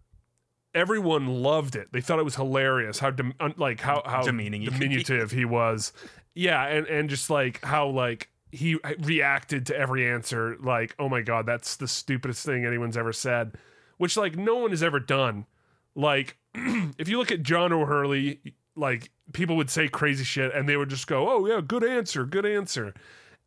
[0.75, 1.89] everyone loved it.
[1.93, 4.87] They thought it was hilarious how un- like how how Demeaning you could be.
[4.87, 5.93] diminutive he was.
[6.35, 11.21] Yeah, and and just like how like he reacted to every answer like, "Oh my
[11.23, 13.57] god, that's the stupidest thing anyone's ever said."
[13.99, 15.47] Which like no one has ever done.
[15.95, 18.41] Like if you look at John O'Hurley,
[18.77, 22.25] like people would say crazy shit and they would just go, "Oh yeah, good answer,
[22.25, 22.95] good answer."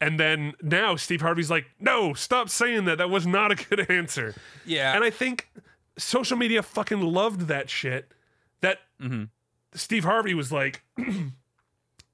[0.02, 2.98] And then now Steve Harvey's like, "No, stop saying that.
[2.98, 4.36] That was not a good answer."
[4.66, 4.94] yeah.
[4.96, 5.50] And I think
[5.98, 8.12] social media fucking loved that shit.
[8.62, 9.30] That Mhm.
[9.74, 10.84] Steve Harvey was like,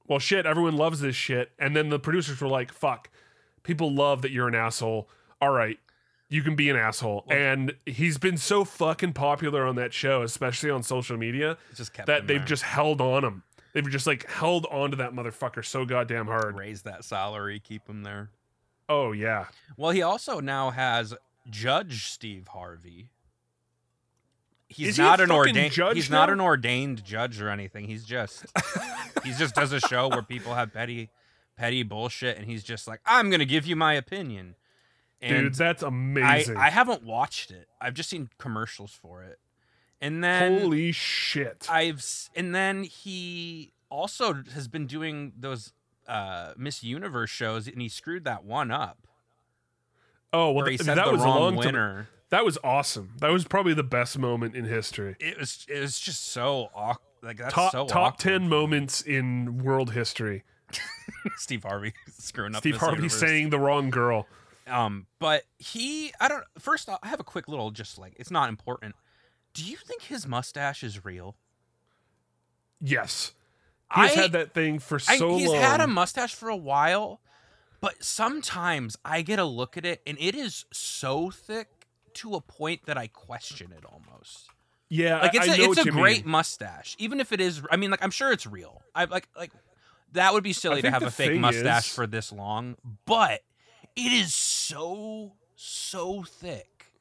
[0.10, 1.52] well, shit, everyone loves this shit.
[1.58, 3.10] And then the producers were like, fuck,
[3.64, 5.08] people love that you're an asshole.
[5.40, 5.80] All right,
[6.28, 7.24] you can be an asshole.
[7.30, 12.08] and he's been so fucking popular on that show, especially on social media, just kept
[12.08, 12.46] that they've there.
[12.46, 13.44] just held on him.
[13.74, 16.58] They've just like held on to that motherfucker so goddamn hard.
[16.58, 18.32] raise that salary, keep him there.
[18.90, 19.46] Oh, yeah.
[19.78, 21.14] Well, he also now has
[21.50, 23.12] Judge Steve Harvey.
[24.72, 27.86] He's Is he not an ordained judge he's not an ordained judge or anything.
[27.86, 28.46] He's just
[29.24, 31.10] he just does a show where people have petty
[31.58, 34.56] petty bullshit and he's just like, I'm gonna give you my opinion.
[35.22, 36.56] And Dude, that's amazing.
[36.56, 37.68] I haven't watched it.
[37.82, 39.40] I've just seen commercials for it.
[40.00, 41.68] And then Holy shit.
[41.70, 42.06] I've
[42.36, 45.74] and then he also has been doing those
[46.08, 49.08] uh Miss Universe shows and he screwed that one up.
[50.32, 52.10] Oh well, he th- said that the was a wrong long time- winner.
[52.30, 53.14] That was awesome.
[53.20, 55.16] That was probably the best moment in history.
[55.20, 57.06] It was it was just so awkward.
[57.22, 58.20] Like that's top so top awkward.
[58.20, 60.44] ten moments in world history.
[61.38, 62.62] Steve Harvey screwing up.
[62.62, 63.20] Steve Harvey universe.
[63.20, 64.28] saying the wrong girl.
[64.68, 66.44] Um, but he, I don't.
[66.60, 68.94] First, off, I have a quick little, just like it's not important.
[69.56, 71.36] Do you think his mustache is real?
[72.82, 73.34] Yes,
[73.96, 75.56] he's I- had that thing for I- so he's long.
[75.58, 77.20] He's had a mustache for a while,
[77.82, 81.79] but sometimes I get a look at it and it is so thick
[82.22, 84.50] to a point that I question it almost.
[84.90, 86.32] yeah, Like it's I a know it's a great mean.
[86.32, 87.62] mustache, even if it is.
[87.72, 88.82] I mean, like I'm sure it's real.
[88.96, 89.52] I like like
[90.14, 93.42] that would be silly to have a fake mustache is- for this long, but
[93.96, 96.94] it is so so thick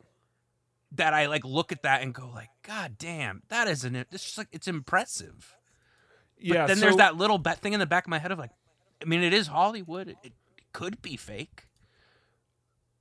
[0.93, 4.09] that I like look at that and go like, God damn, that isn't it.
[4.11, 5.55] It's just like it's impressive.
[6.39, 8.39] But Yeah, then there's that little bet thing in the back of my head of
[8.39, 8.51] like,
[9.03, 10.09] I mean, it is Hollywood.
[10.09, 10.33] It, it
[10.73, 11.65] could be fake.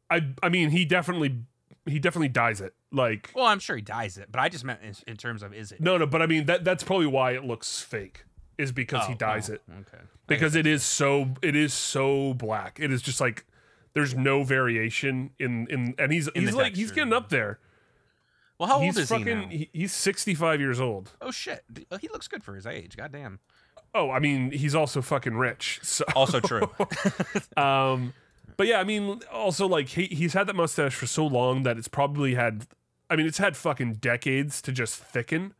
[0.10, 1.44] I I mean, he definitely
[1.86, 2.74] he definitely dyes it.
[2.92, 5.54] Like Well, I'm sure he dyes it, but I just meant in, in terms of
[5.54, 5.82] is it?
[5.82, 8.26] no, no, but I mean that that's probably why it looks fake
[8.58, 9.62] is because he dyes oh, it.
[9.70, 10.04] Okay.
[10.26, 12.80] Because it is so it is so black.
[12.80, 13.46] It is just like
[13.94, 17.60] there's no variation in in and he's In he's like he's getting up there.
[18.60, 19.66] Well, how he's old is fucking he now?
[19.72, 21.12] he's 65 years old.
[21.22, 21.64] Oh shit!
[22.02, 22.98] He looks good for his age.
[22.98, 23.40] God damn.
[23.94, 25.80] Oh, I mean, he's also fucking rich.
[25.84, 26.70] So Also true.
[27.58, 28.14] um
[28.58, 31.78] but yeah, I mean also like he he's had that mustache for so long that
[31.78, 32.68] it's probably had
[33.10, 35.54] I mean, it's had fucking decades to just thicken.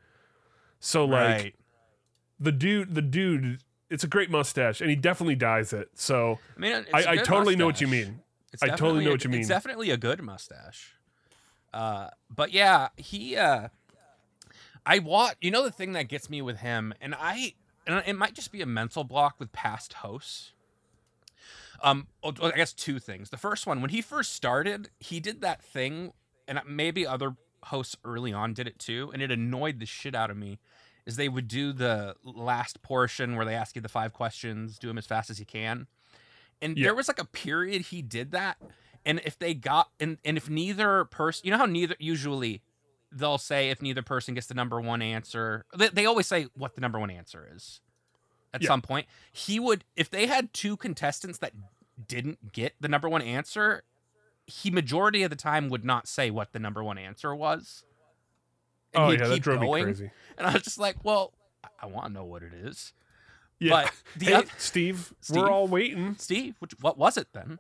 [0.80, 1.56] So like right.
[2.40, 5.90] the dude the dude it's a great mustache and he definitely dyes it.
[5.94, 8.22] So I mean, I, I totally know what you mean.
[8.52, 9.42] It's I totally know what you mean.
[9.42, 10.94] It's definitely a good mustache.
[11.74, 13.36] Uh, but yeah, he.
[13.36, 13.70] Uh,
[14.86, 17.54] I want You know the thing that gets me with him, and I,
[17.86, 20.54] and it might just be a mental block with past hosts.
[21.82, 23.30] Um, I guess two things.
[23.30, 26.14] The first one, when he first started, he did that thing,
[26.48, 30.30] and maybe other hosts early on did it too, and it annoyed the shit out
[30.30, 30.60] of me.
[31.06, 34.88] Is they would do the last portion where they ask you the five questions, do
[34.88, 35.88] them as fast as you can,
[36.62, 36.86] and Yeah.
[36.88, 38.58] there was like a period he did that,
[39.06, 42.62] and if they got and and if neither person, you know how neither usually
[43.10, 46.76] they'll say if neither person gets the number one answer, they, they always say what
[46.76, 47.80] the number one answer is
[48.58, 48.68] at Yeah.
[48.68, 49.08] some point.
[49.32, 51.54] He would, if they had two contestants that
[52.08, 53.84] didn't get the number one answer,
[54.46, 57.84] he majority of the time would not say what the number one answer was.
[58.94, 59.86] And oh yeah, that drove going.
[59.86, 60.12] me crazy.
[60.38, 61.34] And I was just like, well,
[61.82, 62.94] I, want to know what it is.
[63.60, 63.84] Yeah.
[63.84, 65.38] But the hey, oth- Steve, Steve?
[65.42, 66.16] we're all waiting.
[66.20, 67.60] Steve, which, what was it then?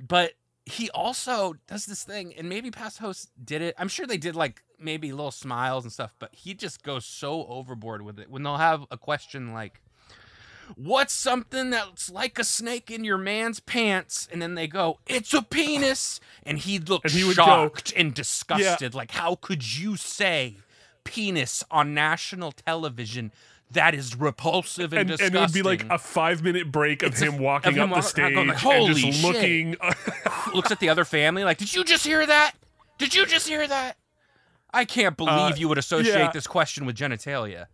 [0.00, 0.32] But
[0.66, 3.74] he also does this thing, and maybe past hosts did it.
[3.78, 7.46] I'm sure they did like maybe little smiles and stuff, but he just goes so
[7.46, 9.80] overboard with it when they'll have a question like,
[10.76, 14.28] What's something that's like a snake in your man's pants?
[14.32, 16.20] And then they go, It's a penis.
[16.44, 18.94] And he looked And he would go, shocked and disgusted.
[18.94, 20.56] Like, how could you say
[21.04, 23.32] penis on national television?
[23.70, 27.12] That is repulsive and, And, and it would be like a five minute break of
[27.12, 29.76] It's him walking of him up the stage like, and "Holy just shit." looking.
[30.54, 32.52] looks at the other family like, "Did you just hear that?
[32.98, 33.96] Did you just hear that?
[34.72, 36.30] I can't believe Uh, you would associate yeah.
[36.30, 37.66] this question with genitalia."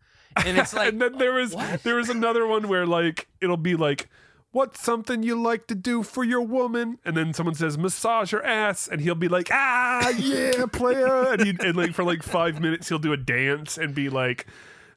[0.47, 1.83] And it's like, and then there was what?
[1.83, 4.09] there was another one where like it'll be like,
[4.53, 8.45] "What's something you like to do for your woman?" And then someone says, "Massage her
[8.45, 12.61] ass," and he'll be like, "Ah, yeah, player," and, he, and like for like five
[12.61, 14.47] minutes he'll do a dance and be like,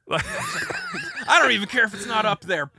[0.10, 2.70] I don't even care if it's not up there.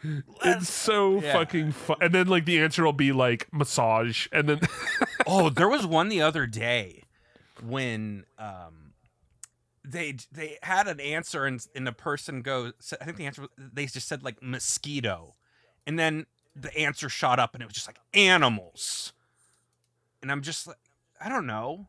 [0.43, 1.33] "It's so Yeah.
[1.33, 4.59] fucking fun." And then like the answer will be like massage, and then
[5.27, 7.03] oh, there was one the other day
[7.63, 8.84] when um
[9.87, 13.85] they they had an answer and and the person goes I think the answer they
[13.85, 15.35] just said like mosquito.
[15.87, 19.13] And then the answer shot up and it was just like animals.
[20.21, 20.77] And I'm just like
[21.21, 21.87] I don't know.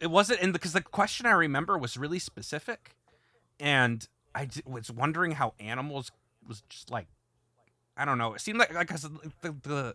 [0.00, 2.96] It wasn't and because the question I remember was really specific
[3.58, 6.10] and I was wondering how animals
[6.46, 7.06] was just like
[7.96, 8.34] I don't know.
[8.34, 9.02] It seemed like like 'cause
[9.42, 9.94] the, the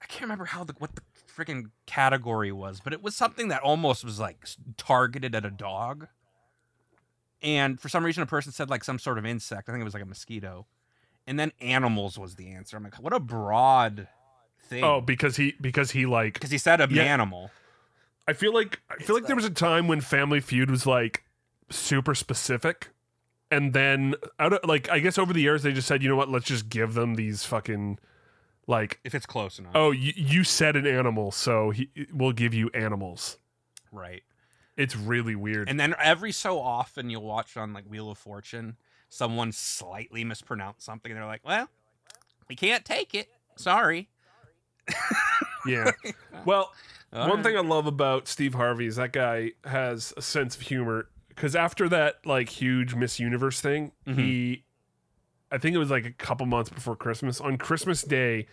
[0.00, 1.02] I can't remember how the what the
[1.36, 6.08] freaking category was, but it was something that almost was like targeted at a dog.
[7.42, 9.68] And for some reason, a person said like some sort of insect.
[9.68, 10.66] I think it was like a mosquito.
[11.26, 12.76] And then animals was the answer.
[12.76, 14.08] I'm like, what a broad
[14.68, 14.84] thing.
[14.84, 17.02] oh, because he because he like because he said an Yeah.
[17.02, 17.50] animal.
[18.28, 21.24] I feel like I feel like there was a time when Family Feud was like
[21.70, 22.90] super specific,
[23.50, 26.16] and then out of like I guess over the years they just said, you know
[26.16, 27.98] what, let's just give them these fucking
[28.68, 29.72] like If it's close enough.
[29.74, 33.38] oh you, you said an animal, so he, we'll give you animals.
[33.90, 34.22] Right.
[34.76, 35.68] It's really weird.
[35.68, 38.76] And then every so often you'll watch on like Wheel of Fortune,
[39.08, 41.68] someone slightly mispronounce something and they're like, well,
[42.48, 43.28] we can't take it.
[43.56, 44.08] Sorry.
[45.66, 45.90] yeah.
[46.44, 46.72] Well,
[47.12, 47.44] All One right.
[47.44, 51.08] thing I love about Steve Harvey is that guy has a sense of humor.
[51.28, 54.20] Because after that like huge Miss Universe thing, Mm-hmm.
[54.20, 54.64] he,
[55.50, 57.40] I think it was like a couple months before Christmas.
[57.40, 58.46] On Christmas Day,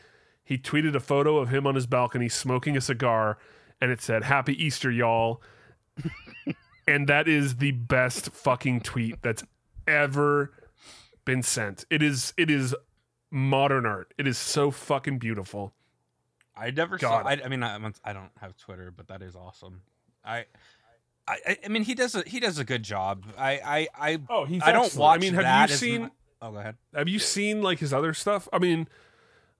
[0.44, 3.38] he tweeted a photo of him on his balcony smoking a cigar,
[3.80, 5.42] and it said "Happy Easter, y'all."
[6.88, 9.44] And that is the best fucking tweet that's
[9.88, 10.52] ever
[11.26, 11.86] been sent.
[11.90, 12.34] It is.
[12.38, 12.76] It is
[13.32, 14.14] modern art.
[14.18, 15.74] It is so fucking beautiful.
[16.56, 17.24] I never God.
[17.24, 17.28] saw.
[17.30, 19.82] I, I mean, I, I don't have Twitter, but that is awesome.
[20.26, 20.46] I,
[21.28, 23.26] I, I- mean, he does a he does a good job.
[23.38, 25.00] I, I, I, Oh, he's I don't excellent.
[25.02, 26.02] watch I mean, have that you seen?
[26.04, 26.10] mu-
[26.42, 26.76] oh, go ahead.
[26.94, 28.50] Have you seen like his other stuff?
[28.52, 28.88] I mean,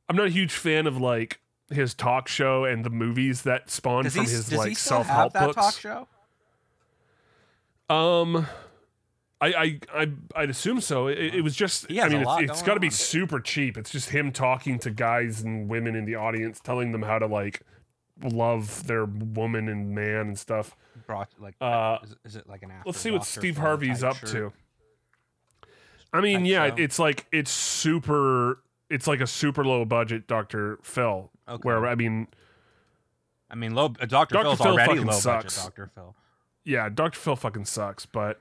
[0.10, 1.40] I'm not a huge fan of like
[1.72, 5.06] his talk show and the movies that spawn Does from he, his does like self
[5.08, 5.56] help books.
[5.56, 6.08] talk show?
[7.90, 8.48] Um,
[9.42, 11.08] I I I I'd assume so.
[11.08, 11.88] It, it was just.
[11.90, 13.78] I mean, a lot it's, it's got to be super cheap.
[13.78, 17.26] It's just him talking to guys and women in the audience, telling them how to
[17.26, 17.62] like
[18.22, 20.76] love their woman and man and stuff.
[21.08, 22.90] Brought like, Uh, is, is it like an after?
[22.90, 24.30] Let's see what Steve Harvey's up shirt?
[24.32, 24.54] to.
[26.12, 26.76] I mean, yeah, show.
[26.78, 28.62] it's like it's super.
[28.90, 30.80] It's like a super low budget Dr.
[30.82, 31.32] Phil.
[31.48, 31.62] Okay.
[31.62, 32.28] Where I mean,
[33.50, 33.86] I mean, low.
[34.00, 34.34] Uh, Dr.
[34.34, 34.44] Dr.
[34.44, 35.58] Phil's Phil already low sucks.
[35.60, 35.76] budget.
[35.76, 35.92] Dr.
[35.96, 36.16] Phil.
[36.70, 37.20] Yeah, Dr.
[37.20, 38.06] Phil fucking sucks.
[38.06, 38.40] But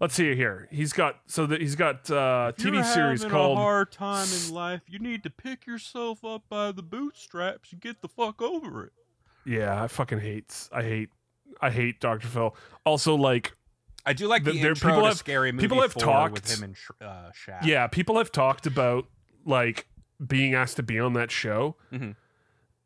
[0.00, 0.68] let's see it here.
[0.70, 3.58] He's got so that he's got uh, TV series called.
[3.58, 7.80] A hard time in life, you need to pick yourself up by the bootstraps and
[7.80, 8.92] get the fuck over it.
[9.46, 10.68] Yeah, I fucking hate.
[10.72, 11.10] I hate.
[11.60, 12.26] I hate Dr.
[12.26, 12.56] Phil.
[12.86, 13.54] Also, like,
[14.06, 16.32] I do like the, The- intro people to have- Scary Movie people have 4 talked-
[16.34, 17.64] with him and Sh- uh, Shaq.
[17.64, 19.06] yeah, people have talked about
[19.46, 19.86] like
[20.26, 22.16] being asked to be on that show, Mhm.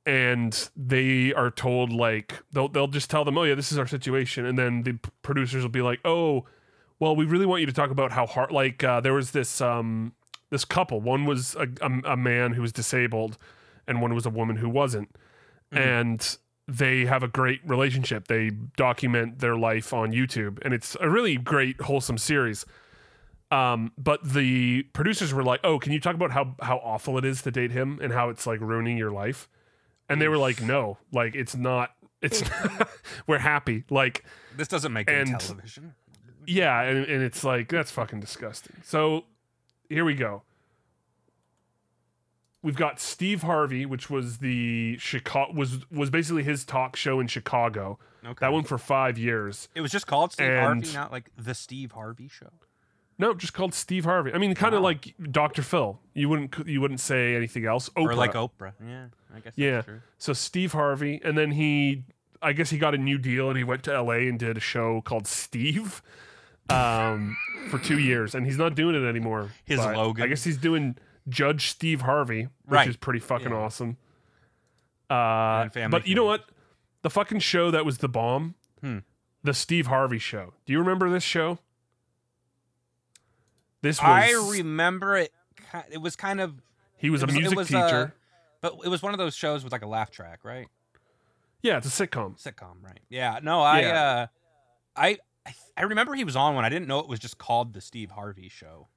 [0.09, 3.87] And they are told like they'll they'll just tell them, oh yeah, this is our
[3.87, 6.47] situation, and then the producers will be like, oh,
[6.99, 8.51] well, we really want you to talk about how hard.
[8.51, 10.15] Like, uh, there was this um
[10.49, 11.03] this couple.
[11.03, 13.37] One was a, a, a man who was disabled,
[13.87, 15.15] and one was a woman who wasn't,
[15.73, 18.29] and they have a great relationship.
[18.29, 22.65] They document their life on YouTube, and it's a really great, wholesome series.
[23.51, 27.27] Um, but the producers were like, "Oh, can you talk about how how awful it
[27.27, 29.51] is to date him and how it's like ruining your life?"
[30.09, 31.91] And they were like, "No, like it's not.
[32.23, 32.43] It's
[33.27, 33.85] we're happy.
[33.91, 34.25] Like,
[34.57, 35.95] This doesn't make good And- television.
[36.47, 39.25] yeah, and, and it's like that's fucking disgusting." So
[39.89, 40.43] here we go.
[42.63, 47.29] We've got Steve Harvey, which was the Chicago was was basically his talk show in
[47.29, 47.99] Chicago.
[48.25, 48.35] Okay.
[48.41, 49.69] That went for five years.
[49.77, 52.51] It was just called Steve And- Harvey, not like the Steve Harvey show.
[53.21, 54.33] No, just called Steve Harvey.
[54.33, 54.89] I mean, kind of Wow.
[54.91, 55.63] like Dr.
[55.63, 56.01] Phil.
[56.15, 57.89] You wouldn't you wouldn't say anything else.
[57.91, 58.05] Oprah.
[58.05, 58.73] Or like Oprah.
[58.85, 59.83] Yeah, I guess that's Yeah.
[59.83, 60.01] true.
[60.19, 62.05] So Steve Harvey, and then he,
[62.41, 64.29] I guess he got a new deal, and he went to L.A.
[64.29, 66.01] and did a show called Steve,
[66.71, 67.37] um,
[67.71, 69.51] for two years, and he's not doing it anymore.
[69.65, 70.23] His Logan.
[70.25, 70.97] I guess he's doing
[71.29, 72.89] Judge Steve Harvey, which Right.
[72.89, 73.57] is pretty fucking Yeah.
[73.57, 73.97] awesome.
[75.11, 76.49] Uh, Family but you know what?
[77.03, 78.99] The fucking show that was the bomb, Hmm.
[79.43, 80.55] the Steve Harvey show.
[80.67, 81.59] Do you remember this show?
[83.83, 85.33] This was I remember it.
[85.91, 86.55] It was kind of.
[86.97, 87.79] he was it a music was, teacher.
[87.83, 88.11] uh,
[88.61, 90.67] but it was one of those shows with like a laugh track, right?
[91.63, 92.41] yeah, it's a sitcom.
[92.43, 93.01] Sitcom, right?
[93.09, 93.41] Yeah.
[93.43, 93.81] No, I.
[93.81, 94.03] Yeah.
[94.03, 94.27] uh
[94.97, 95.19] I.
[95.47, 96.65] I I remember he was on one.
[96.65, 98.89] I didn't know it was just called the Steve Harvey show.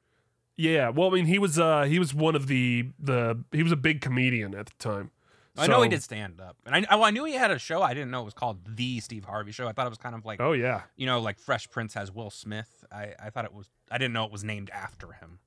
[0.58, 3.72] Yeah, well, I mean, he was uh he was one of the the he was
[3.72, 5.12] a big comedian at the time.
[5.58, 7.82] I know he did stand up, and I, oh, I knew he had a show.
[7.82, 9.68] I didn't know it was called the Steve Harvey Show.
[9.68, 12.12] I thought it was kind of like, Oh yeah, you know, like Fresh Prince has
[12.12, 12.86] Will Smith.
[12.92, 13.68] I, I thought it was.
[13.92, 15.40] I didn't know it was named after him.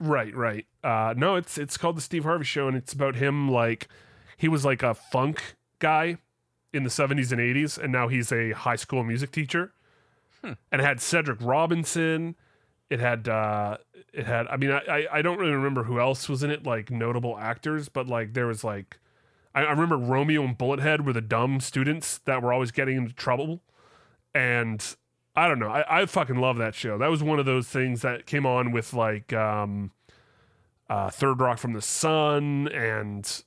[0.00, 0.66] right, right.
[0.82, 3.88] Uh, no, it's it's called the Steve Harvey Show, and it's about him like
[4.36, 6.16] he was like a funk guy
[6.72, 9.72] in the seventies and eighties, and now he's a high school music teacher.
[10.42, 10.52] Hmm.
[10.72, 12.36] And it had Cedric Robinson.
[12.88, 13.76] It had uh
[14.14, 14.46] it had.
[14.46, 17.36] I mean, I I- I don't really remember who else was in it, like notable
[17.38, 18.98] actors, but like there was like.
[19.56, 23.12] I I remember Romeo and Bullethead were the dumb students that were always getting into
[23.14, 23.62] trouble.
[24.34, 24.96] and
[25.34, 25.68] I don't know.
[25.68, 26.96] I, I fucking love that show.
[26.96, 29.92] That was one of those things that came on with like um,
[30.88, 33.42] uh, Third Rock from the Sun and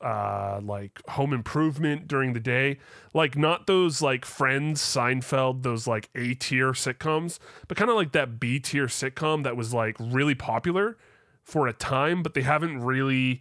[0.00, 2.78] uh, like Home Improvement during the day.
[3.14, 8.10] Like not those like Friends, Seinfeld, those like A tier sitcoms, but kind of like
[8.12, 10.96] that B tier sitcom that was like really popular
[11.44, 13.40] for a time, but they haven't really.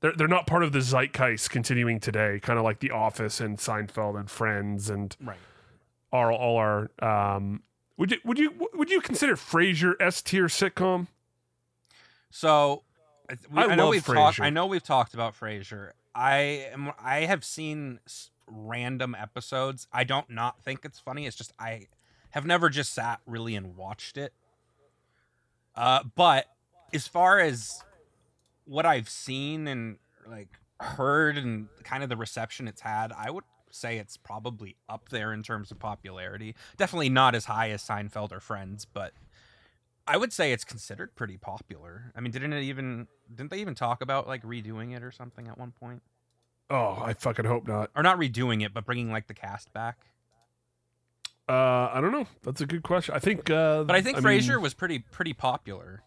[0.00, 3.58] They're, they're not part of the zeitgeist continuing today, kind of like The Office and
[3.58, 5.36] Seinfeld and Friends and Right.
[6.12, 7.62] are all our um
[7.96, 11.08] would you would you would you consider Frasier S tier sitcom?
[12.30, 12.84] So,
[13.28, 14.40] I, we, I I, know we've talked.
[14.40, 15.90] I know we've talked about Frasier.
[16.14, 16.92] I am.
[16.98, 18.00] I have seen
[18.46, 19.86] random episodes.
[19.92, 21.26] I don't not think it's funny.
[21.26, 21.88] It's just I
[22.30, 24.32] have never just sat really and watched it.
[25.74, 26.46] Uh, but
[26.94, 27.82] as far as
[28.64, 29.98] what I've seen and
[30.28, 30.48] like
[30.80, 35.32] heard and kind of the reception it's had, I would say it's probably up there
[35.32, 36.54] in terms of popularity.
[36.76, 39.12] Definitely not as high as Seinfeld or Friends, but
[40.06, 42.12] I would say it's considered pretty popular.
[42.16, 45.46] I mean, didn't it even didn't they even talk about like redoing it or something
[45.48, 46.02] at one point?
[46.68, 47.90] Oh, I fucking hope not.
[47.96, 50.06] Or not redoing it, but bringing like the cast back.
[51.48, 52.26] Uh, I don't know.
[52.42, 53.14] That's a good question.
[53.14, 53.50] I think.
[53.50, 56.02] Uh, But I think I Frasier mean, was pretty pretty popular.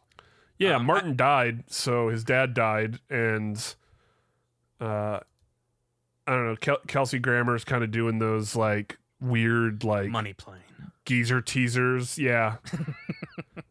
[0.59, 3.57] Yeah, um, Martin died, so his dad died, and
[4.79, 5.19] uh,
[6.25, 6.55] I don't know.
[6.55, 10.59] Kel- Kelsey Grammer's kind of doing those like weird like Money plane.
[11.05, 12.17] geezer teasers.
[12.17, 12.57] Yeah.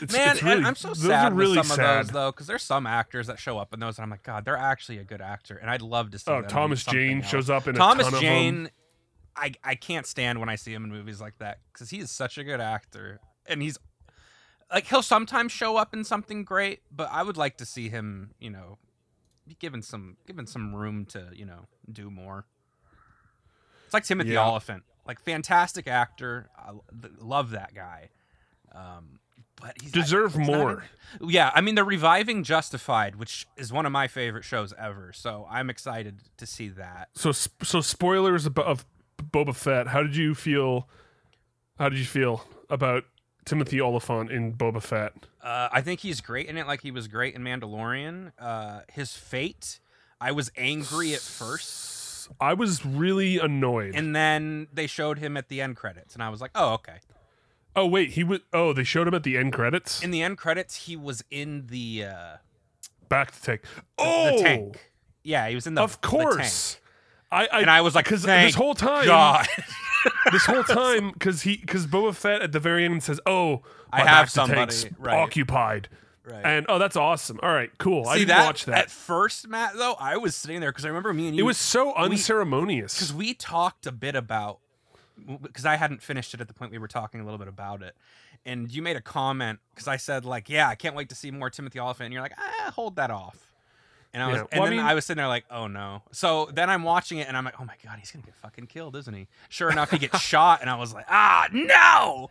[0.00, 2.00] It's- Man, it's really- I'm so those sad are really with some sad.
[2.02, 4.22] of those though, because there's some actors that show up in those, and I'm like,
[4.22, 6.30] God, they're actually a good actor, and I'd love to see.
[6.30, 7.28] Oh, Thomas Jane else.
[7.28, 8.70] shows up in a Thomas Jane.
[9.34, 12.12] I I can't stand when I see him in movies like that because he is
[12.12, 13.76] such a good actor, and he's
[14.72, 18.30] like he'll sometimes show up in something great, but I would like to see him,
[18.38, 18.78] you know,
[19.46, 22.46] be given some given some room to you know do more.
[23.86, 24.46] It's like Timothy Yeah.
[24.46, 26.50] Olyphant, like fantastic actor.
[26.56, 26.72] I
[27.18, 28.10] love that guy.
[28.72, 29.20] Um,
[29.60, 30.84] but he's Deserve he's not more.
[31.22, 35.12] yeah, I mean they're reviving Justified, which is one of my favorite shows ever.
[35.14, 37.08] So I'm excited to see that.
[37.14, 39.88] So, so spoilers of Boba Fett.
[39.88, 40.88] How did you feel?
[41.78, 43.04] How did you feel about
[43.48, 45.12] Timothy Olyphant in Boba Fett?
[45.42, 48.32] Uh, I think he's great in it, like he was great in Mandalorian.
[48.38, 49.80] Uh, his fate,
[50.20, 53.94] I was angry at first, I was really annoyed.
[53.94, 56.98] and then they showed him at the end credits, and I was like, oh okay.
[57.74, 58.40] oh wait, he was.
[58.52, 60.02] Oh, they showed him at the end credits.
[60.02, 62.36] In the end credits, he was in the uh,
[63.08, 63.62] Back to tank.
[63.62, 64.92] the- Oh, the tank.
[65.24, 66.78] Yeah, he was in the of the course.
[67.30, 69.46] I, I and I was like, because this whole time, God.
[70.32, 73.62] this whole time, because he because Boba Fett at the very end says, "Oh,
[73.92, 75.18] I have somebody," right.
[75.18, 75.88] occupied,"
[76.24, 76.42] Right.
[76.44, 77.38] and oh, that's awesome.
[77.42, 78.06] All right, cool.
[78.06, 78.78] I See didn't that, watch that.
[78.78, 79.72] at first, Mat.
[79.76, 81.42] Though I was sitting there because I remember me and you.
[81.42, 82.94] it was so unceremonious.
[82.94, 84.60] because we talked a bit about
[85.42, 87.82] because I hadn't finished it at the point we were talking a little bit about
[87.82, 87.94] it,
[88.46, 91.30] and you made a comment because I said like, "Yeah, I can't wait to see
[91.30, 93.47] more Timothy Olyphant," and you're like, "Ah, hold that off."
[94.14, 96.02] And I was, Yeah, and well, I mean- I was sitting there like, "Oh no!"
[96.12, 98.66] So then I'm watching it, and I'm like, "Oh my god, he's gonna get fucking
[98.66, 102.30] killed, isn't he?" Sure enough, he gets shot, and I was like, "Ah, no!"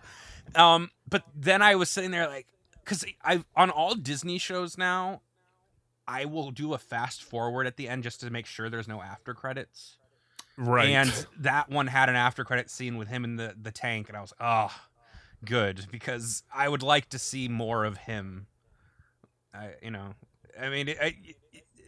[0.55, 2.47] Um, but then I was sitting there like,
[2.83, 5.21] because I on all Disney shows now,
[6.07, 9.01] I will do a fast forward at the end just to make sure there's no
[9.01, 9.97] after credits.
[10.57, 10.89] right.
[10.89, 14.17] And that one had an after credit scene with him in the, the tank, and
[14.17, 14.73] I was oh,
[15.45, 18.47] good because I would like to see more of him.
[19.53, 20.15] I you know,
[20.59, 20.97] I mean, it,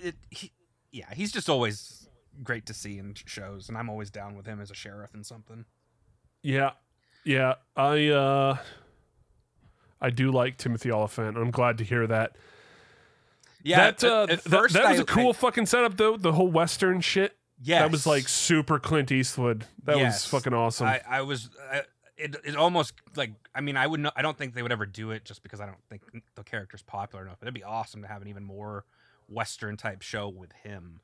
[0.01, 0.51] it, he,
[0.91, 2.07] yeah, he's just always
[2.43, 5.25] great to see in shows, and I'm always down with him as a sheriff and
[5.25, 5.65] something.
[6.43, 6.71] Yeah,
[7.25, 7.55] yeah.
[7.75, 8.57] I uh,
[10.01, 11.37] I do like Timothy Olyphant.
[11.37, 12.35] I'm glad to hear that.
[13.61, 16.17] Yeah, that, uh, at, at that- that, was I- a cool I- fucking setup though.
[16.17, 17.35] The whole western shit.
[17.61, 19.65] Yeah, That was like super Clint Eastwood.
[19.83, 20.23] That Yes.
[20.23, 20.87] was fucking awesome.
[20.87, 21.49] I, I was.
[22.15, 24.85] It, it almost like I mean I would not I don't think they would ever
[24.85, 26.01] do it just because I don't think
[26.35, 27.37] the character's popular enough.
[27.39, 28.85] But it'd be awesome to have an even more
[29.29, 31.01] western type show with him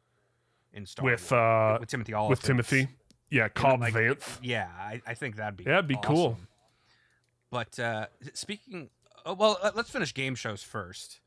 [0.73, 1.31] in Star with Wars.
[1.31, 2.87] uh with Timothy Olyphant with Timothy.
[3.29, 4.39] Yeah, Cobb like- Vanth.
[4.41, 6.37] Yeah, I, I think that'd be Yeah, it'd be cool.
[7.51, 8.89] But uh speaking,
[9.25, 11.19] oh, well, let- let's finish game shows first.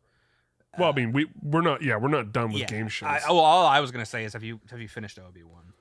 [0.79, 1.83] Well, I mean, we we're not.
[1.83, 3.09] Yeah, we're not done with yeah, game shows.
[3.09, 5.73] I, well, all I was gonna say is have you have you finished Obi Wan?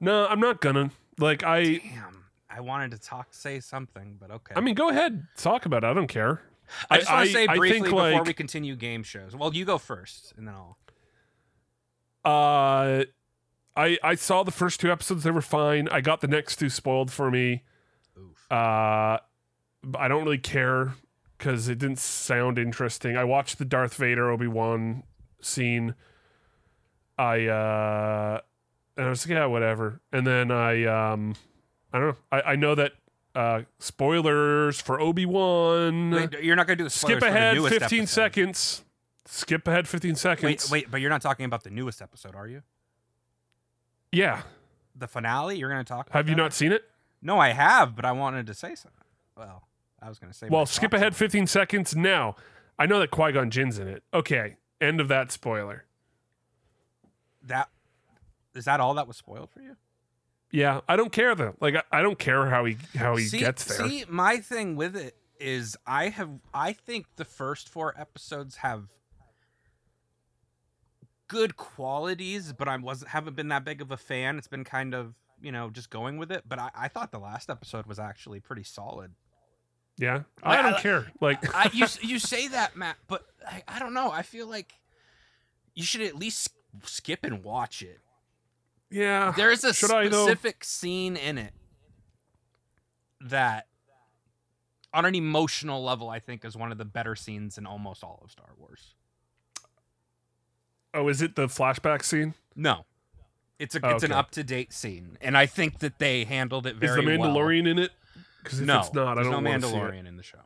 [0.00, 0.90] no, I'm not gonna.
[1.18, 1.74] Like, I.
[1.76, 4.54] Damn, I wanted to talk say something, but okay.
[4.56, 5.88] I mean, go ahead, talk about it.
[5.88, 6.40] I don't care.
[6.90, 9.34] I just want to say I briefly before like, we continue game shows.
[9.36, 10.78] Well, you go first, and then I'll.
[12.24, 13.04] Uh,
[13.76, 15.24] I I saw the first two episodes.
[15.24, 15.88] They were fine.
[15.88, 17.64] I got the next two spoiled for me.
[18.18, 18.50] Oof.
[18.50, 19.18] Uh,
[19.98, 20.94] I don't really care
[21.38, 23.16] because it didn't sound interesting.
[23.16, 25.02] I watched the Darth Vader Obi Wan
[25.40, 25.94] scene.
[27.18, 28.40] I uh,
[28.96, 30.00] and I was like, yeah, whatever.
[30.12, 31.34] And then I um,
[31.92, 32.16] I don't know.
[32.30, 32.92] I I know that
[33.34, 36.28] uh, spoilers for Obi Wan.
[36.40, 38.12] You're not gonna do the Skip for the ahead newest 15 episode.
[38.12, 38.84] seconds.
[39.26, 40.70] Skip ahead 15 seconds.
[40.70, 42.62] Wait, wait, but you're not talking about the newest episode, are you?
[44.10, 44.42] Yeah.
[44.94, 45.56] The finale?
[45.56, 46.08] You're gonna talk?
[46.08, 46.84] About Have you not seen it?
[47.22, 49.04] No, I have, but I wanted to say something.
[49.36, 49.62] Well,
[50.00, 50.48] I was gonna say.
[50.50, 51.16] Well, skip ahead on it.
[51.16, 52.36] 15 seconds now.
[52.78, 54.02] I know that Qui Gon Jinn's in it.
[54.12, 55.84] Okay, end of that spoiler.
[57.42, 57.68] That
[58.54, 59.76] is that all that was spoiled for you?
[60.52, 61.54] Yeah, I don't care though.
[61.60, 63.88] Like, I, I don't care how he how he see, gets there.
[63.88, 68.84] See, my thing with it is I have I think the first four episodes have
[71.28, 74.38] good qualities, but I wasn't haven't been that big of a fan.
[74.38, 76.42] It's been kind of you know just going with it.
[76.48, 79.12] But I, I thought the last episode was actually pretty solid.
[79.98, 81.06] yeah, Like, I don't I- care.
[81.20, 84.10] Like, I, you you say that, Mat, but I, I don't know.
[84.10, 84.74] I feel like
[85.74, 86.50] you should at least
[86.84, 88.00] skip and watch it.
[88.92, 89.32] Yeah.
[89.36, 91.52] There's a Should I, specific scene in it
[93.20, 93.66] that,
[94.92, 98.20] on an emotional level, I think is one of the better scenes in almost all
[98.24, 98.94] of Star Wars.
[100.94, 102.34] Oh, is it the flashback scene?
[102.54, 102.84] No,
[103.58, 106.66] it's a Oh, it's an up to date scene, and I think that they handled
[106.66, 107.34] it Is very Is the well.
[107.34, 107.92] Mandalorian in it?
[108.42, 109.72] Because no, it's not, I there's don't no want see it.
[109.74, 110.40] Mandalorian in the show.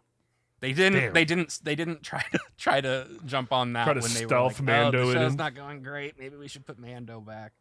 [0.61, 1.01] They didn't.
[1.01, 1.13] Damn.
[1.15, 1.61] They didn't.
[1.65, 4.63] They didn't try to try to jump on that Try to when they were like,
[4.63, 6.19] Mando "Oh, the show's him." not going great.
[6.19, 7.53] Maybe we should put Mando back."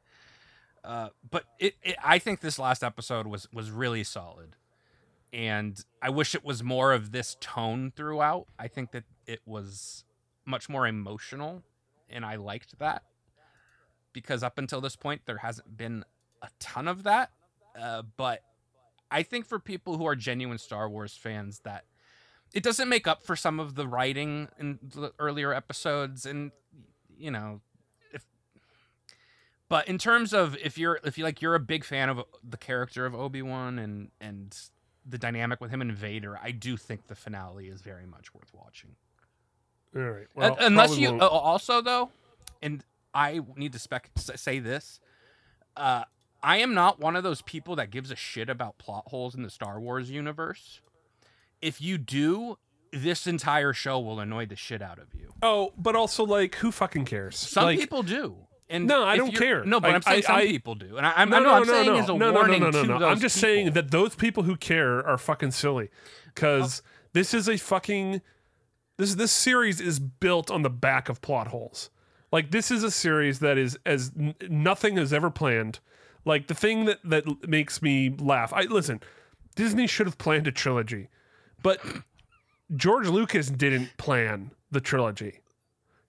[0.85, 4.55] Uh, but it, it, I think this last episode was was really solid,
[5.33, 8.45] and I wish it was more of this tone throughout.
[8.59, 10.03] I think that it was
[10.45, 11.63] much more emotional,
[12.07, 13.03] and I liked that
[14.13, 16.05] because up until this point there hasn't been
[16.43, 17.31] a ton of that.
[17.77, 18.41] Uh, but
[19.09, 21.85] I think for people who are genuine Star Wars fans, that
[22.53, 26.51] it doesn't make up for some of the writing in the earlier episodes, and
[27.17, 27.61] you know.
[29.67, 32.57] But in terms of if you're if you like you're a big fan of the
[32.57, 34.55] character of Obi Wan and and
[35.05, 38.51] the dynamic with him and Vader, I do think the finale is very much worth
[38.53, 38.91] watching.
[39.95, 40.27] All right.
[40.35, 42.11] Well, Un- unless you uh, also though,
[42.61, 44.99] and I need to spec say this,
[45.77, 46.03] uh,
[46.43, 49.41] I am not one of those people that gives a shit about plot holes in
[49.41, 50.81] the Star Wars universe.
[51.61, 52.59] If you do,
[52.91, 55.33] this entire show will annoy the shit out of you.
[55.41, 57.37] Oh, but also like, who fucking cares?
[57.37, 58.35] Some Like, people do.
[58.69, 59.63] And No, I don't care.
[59.63, 61.39] No, but Like, I'm saying I- some I- people do, and I, I'm, no, I
[61.39, 63.07] know no, I'm no, saying no, as a no, warning no, no, no, no.
[63.07, 63.47] I'm just people.
[63.49, 65.89] saying that those people who care are fucking silly,
[66.33, 66.81] because
[67.13, 68.21] this is a fucking
[68.97, 71.89] this this series is built on the back of plot holes.
[72.31, 75.79] Like this is a series that is as n- nothing is ever planned.
[76.25, 78.51] Like the thing that that makes me laugh.
[78.51, 78.99] I listen.
[79.55, 81.07] Disney should have planned a trilogy,
[81.61, 81.79] but
[82.75, 85.39] George Lucas didn't plan the trilogy.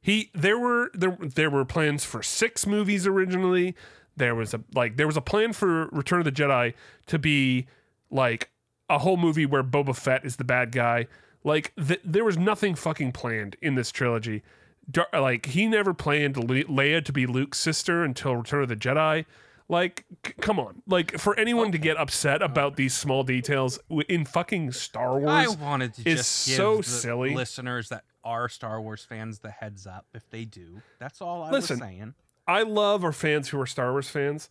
[0.06, 3.74] He there were there there were plans for six movies originally.
[4.16, 6.74] There was a like there was a plan for Return of the Jedi
[7.06, 7.66] to be
[8.08, 8.50] like
[8.88, 11.08] a whole movie where Boba Fett is the bad guy.
[11.42, 14.44] Like th- there was nothing fucking planned in this trilogy.
[14.88, 18.76] Dar- like he never planned Le- Leia to be Luke's sister until Return of the
[18.76, 19.24] Jedi.
[19.68, 20.82] Like, c- come on!
[20.86, 25.26] Like for anyone to get upset about these small details w- in fucking Star Wars,
[25.28, 27.34] I wanted to is just give so silly.
[27.34, 30.82] listeners that are Star Wars fans the heads up if they do.
[30.98, 32.14] That's all I Listen, was saying.
[32.46, 34.50] I love our fans who are Star Wars fans,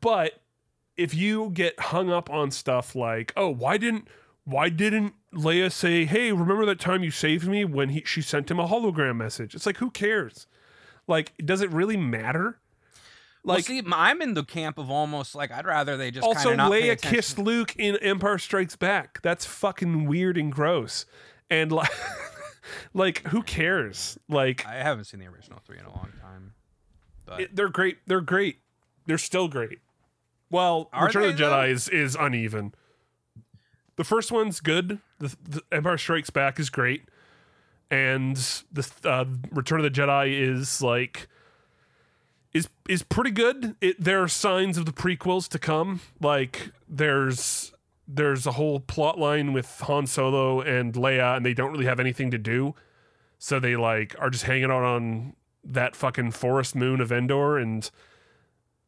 [0.00, 0.40] but
[0.96, 4.08] if you get hung up on stuff like, oh, why didn't
[4.44, 8.50] why didn't Leia say, hey, remember that time you saved me when he she sent
[8.50, 9.54] him a hologram message?
[9.54, 10.46] It's like, who cares?
[11.06, 12.58] Like, does it really matter?
[13.46, 16.50] Like, well, see, I'm in the camp of almost like I'd rather they just also
[16.50, 19.20] kinda not pay Leia kissed Luke in Empire Strikes Back.
[19.22, 21.04] That's fucking weird and gross.
[21.50, 21.90] And like,
[22.92, 24.18] like who cares?
[24.28, 26.54] Like, I haven't seen the original three in a long time.
[27.26, 27.98] But it- they're great.
[28.06, 28.58] They're great.
[29.06, 29.80] They're still great.
[30.50, 31.50] Well, Are Return of the though?
[31.50, 32.74] Jedi is, is uneven.
[33.96, 34.98] The first one's good.
[35.18, 37.04] The, the Empire Strikes Back is great,
[37.90, 38.36] and
[38.72, 41.28] the uh, Return of the Jedi is like
[42.52, 43.76] is is pretty good.
[43.80, 46.00] It, there are signs of the prequels to come.
[46.20, 47.72] Like there's
[48.06, 52.00] there's a whole plot line with Han Solo and Leia, and they don't really have
[52.00, 52.74] anything to do,
[53.38, 55.34] so they like are just hanging out on
[55.64, 57.90] that fucking forest moon of Endor, and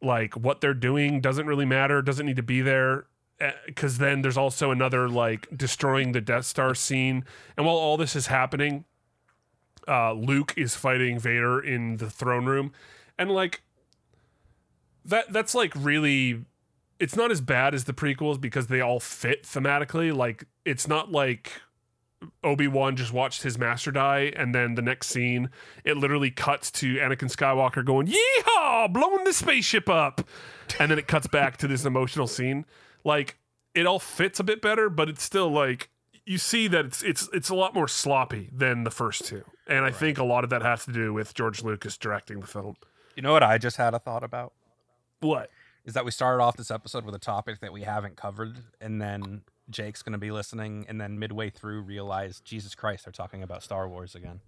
[0.03, 2.03] like what they're doing doesn't really matter.
[2.03, 3.07] Doesn't need to be there
[3.67, 7.25] because then there's also another like destroying the Death Star scene,
[7.57, 8.85] and while all this is happening,
[9.89, 12.73] uh, Luke is fighting Vader in the throne room,
[13.19, 13.63] and like
[15.05, 16.45] that that's like really
[16.99, 20.15] it's not as bad as the prequels because they all fit thematically.
[20.15, 21.53] Like it's not like
[22.43, 25.51] Obi-Wan just watched his master die and then the next scene
[25.85, 28.93] it literally cuts to Anakin Skywalker going yeehaw!
[28.93, 30.27] Blowing the spaceship up!
[30.79, 32.65] And then it cuts back to this emotional scene.
[33.05, 33.39] Like
[33.75, 35.91] it all fits a bit better but it's still like
[36.25, 39.45] you see that it's it's it's a lot more sloppy than the first two.
[39.69, 42.47] And I think a lot of that has to do with George Lucas directing the
[42.47, 42.77] film.
[43.17, 44.53] You know what I just had a thought about?
[45.21, 45.51] What
[45.87, 49.01] is that we started off this episode with a topic that we haven't covered, and
[49.01, 53.43] then Jake's going to be listening, and then midway through realize Jesus Christ, they're talking
[53.43, 54.41] about Star Wars again.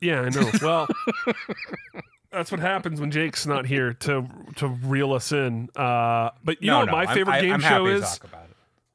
[0.00, 0.50] Yeah, I know.
[0.62, 0.86] Well,
[2.30, 4.26] that's what happens when Jake's not here to
[4.56, 5.68] to reel us in.
[5.76, 7.84] Uh, but you No, know what no, my I'm- favorite I- game I'm show happy
[7.84, 8.02] to is?
[8.18, 8.46] talk about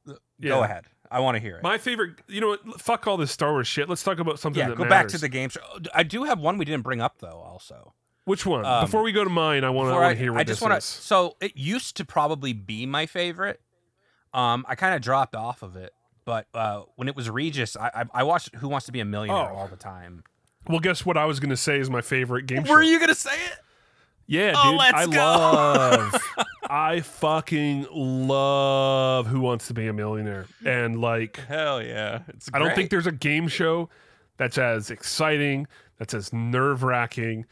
[0.08, 0.18] it.
[0.38, 0.48] Yeah.
[0.50, 0.84] Go ahead.
[1.12, 1.62] I want to hear it.
[1.64, 2.20] My favorite.
[2.28, 2.80] You know what?
[2.80, 3.88] Fuck all this Star Wars shit.
[3.88, 5.60] Let's talk about something yeah, that go back to the game show.
[5.92, 7.42] I do have one we didn't bring up though.
[7.44, 7.94] Also,
[8.24, 8.64] Which one?
[8.64, 10.62] Um, Before we go to mine, I want to want to hear what I just
[10.62, 10.84] wanna, is.
[10.84, 13.60] So it used to probably be my favorite.
[14.32, 15.92] Um, I kind of dropped off of it,
[16.24, 19.04] but uh, when it was Regis, I, I I watched Who Wants to Be a
[19.04, 19.56] Millionaire Oh.
[19.56, 20.22] all the time.
[20.68, 21.16] Well, guess what?
[21.16, 22.72] I was going to say is my favorite game show.
[22.74, 23.58] Were you gonna say it?
[24.26, 24.80] Yeah, Oh, dude.
[24.80, 25.10] I go.
[25.10, 26.22] love
[26.70, 30.46] I fucking love Who Wants to Be a Millionaire.
[30.64, 32.20] And like Hell yeah.
[32.28, 33.88] It's I don't think there's a game show
[34.36, 35.66] that's as exciting,
[35.98, 37.46] that's as nerve wracking,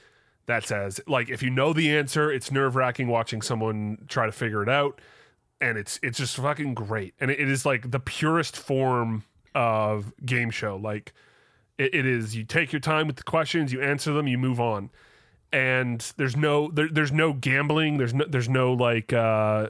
[0.49, 4.33] that's says like if you know the answer, it's nerve wracking watching someone try to
[4.33, 5.01] figure it out.
[5.61, 7.15] And it's it's just fucking great.
[7.21, 9.25] And it, it is like the purest form
[9.55, 10.77] of game show.
[10.77, 11.13] Like
[11.77, 14.59] it, it is you take your time with the questions, you answer them, you move
[14.59, 14.91] on.
[15.53, 19.69] And there's no there, there's no gambling, there's no there's no like uh,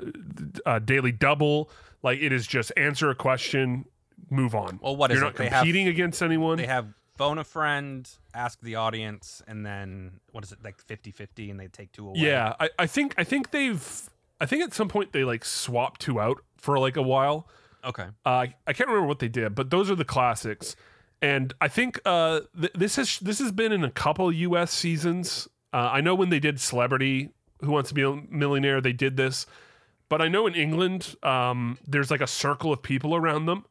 [0.65, 1.71] uh daily double.
[2.03, 3.85] Like it is just answer a question,
[4.31, 4.79] move on.
[4.81, 5.39] Well, what is You're it?
[5.39, 6.59] not have- competing against anyone.
[6.59, 6.87] They have
[7.19, 11.67] phone a friend, ask the audience, and then what is it like 50-50 and they
[11.67, 12.21] take two away.
[12.21, 14.09] Yeah, I, I think I think they've
[14.41, 17.49] I think at some point they like swap two out for like a while.
[17.85, 18.07] Okay.
[18.25, 20.77] Uh, I can't remember what they did, but those are the classics.
[21.21, 24.73] And I think uh, th- this has this has been in a couple U.S.
[24.73, 25.49] seasons.
[25.73, 29.17] Uh, I know when they did Celebrity Who Wants to Be a Millionaire, they did
[29.17, 29.47] this.
[30.09, 33.67] But I know in England, um, there's like a circle of people around them,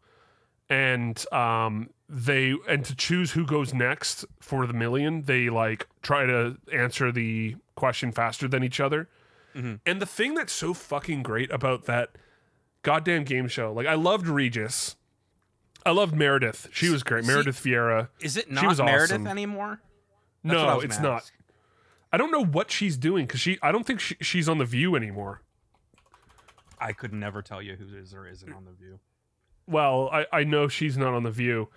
[0.69, 6.25] and um, they and to choose who goes next for the million, they like try
[6.25, 9.09] to answer the question faster than each other.
[9.55, 9.75] Mm-hmm.
[9.85, 12.11] And the thing that's so fucking great about that
[12.83, 14.95] goddamn game show, like I loved Regis,
[15.85, 16.67] I loved Meredith.
[16.71, 17.25] She was great.
[17.25, 18.09] Meredith Vieira.
[18.19, 19.27] Is it She not was Meredith awesome.
[19.27, 19.81] anymore?
[20.43, 21.31] That's No, it's not.
[22.11, 23.57] I don't know what she's doing because she.
[23.61, 25.41] I don't think she, she's on the View anymore.
[26.79, 28.99] I could never tell you who is or isn't on the View.
[29.65, 31.69] Well, I, I know she's not on the View.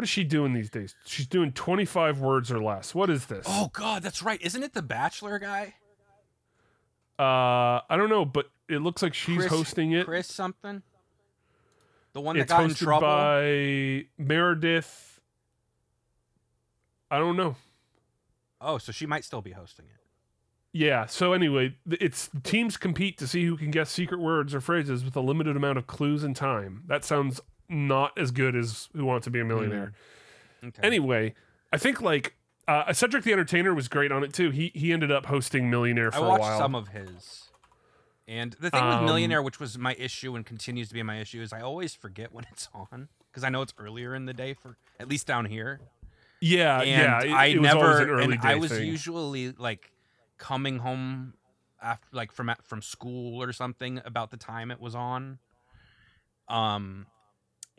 [0.00, 0.94] What is she doing these days?
[1.04, 2.94] She's doing twenty five words or less.
[2.94, 3.44] What is this?
[3.46, 4.40] Oh God, that's right.
[4.40, 5.74] Isn't it the Bachelor guy?
[7.18, 10.06] Uh, I don't know, but it looks like she's Chris- hosting it.
[10.06, 10.80] Chris something.
[12.14, 13.08] The one that it's got in hosted trouble.
[13.08, 15.20] by Meredith.
[17.10, 17.56] I don't know.
[18.58, 20.00] Oh, so she might still be hosting it.
[20.72, 21.04] Yeah.
[21.04, 25.14] So anyway, it's teams compete to see who can guess secret words or phrases with
[25.14, 26.84] a limited amount of clues and time.
[26.86, 29.92] That sounds not as good as Who Wants to Be a Millionaire.
[30.62, 30.82] Okay.
[30.82, 31.34] Anyway,
[31.72, 32.34] I think like
[32.68, 34.50] uh, Cedric the Entertainer was great on it too.
[34.50, 36.58] He he ended up hosting Millionaire for I a watched while.
[36.58, 37.44] some of his.
[38.28, 41.18] And the thing with Um, Millionaire, which was my issue and continues to be my
[41.20, 44.34] issue, is I always forget when it's on because I know it's earlier in the
[44.34, 45.80] day for at least down here.
[46.40, 47.20] yeah, and yeah.
[47.22, 48.20] It, I it never.
[48.20, 48.86] and I was thing.
[48.86, 49.90] usually like
[50.38, 51.34] coming home
[51.82, 55.38] after, like from from school or something about the time it was on.
[56.48, 57.06] Um,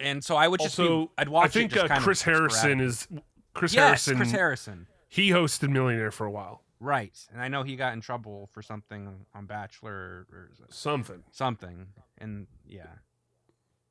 [0.01, 3.07] and so I would just also, be, I'd watch I think uh, Chris Harrison is
[3.53, 4.17] Chris yes, Harrison.
[4.17, 4.87] Chris Harrison.
[5.07, 6.63] He hosted Millionaire for a while.
[6.79, 11.23] Right, and I know he got in trouble for something on Bachelor or, or Something.
[11.31, 11.87] something,
[12.17, 12.85] and yeah,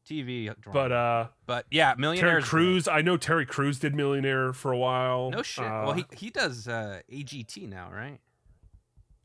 [0.08, 0.46] TV.
[0.60, 0.72] Drama.
[0.72, 2.40] But uh but yeah, Millionaire.
[2.40, 2.42] Terry.
[2.42, 5.30] Crews, I know Terry Crews did Millionaire for a while.
[5.30, 5.64] No shit.
[5.64, 8.18] Uh, well, he he does uh, AGT now, right?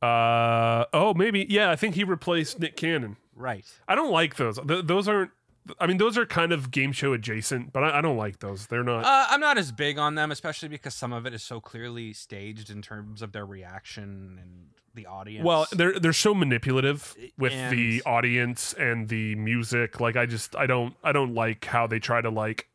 [0.02, 1.72] Uh oh, maybe yeah.
[1.72, 3.18] I think he replaced Nick Cannon.
[3.36, 3.66] Right.
[3.88, 4.60] I don't like those.
[4.60, 5.32] Th- those aren't.
[5.80, 8.68] I mean, those are kind of game show adjacent, but I, I don't like those.
[8.68, 9.04] They're not.
[9.04, 12.14] Uh, I'm not as big on them, especially because some of it is so clearly
[12.14, 15.46] staged in terms of their reaction and the audience.
[15.46, 20.00] well, they're they're so manipulative with the audience and the music.
[20.00, 22.70] Like I just I don't I don't like how they try to like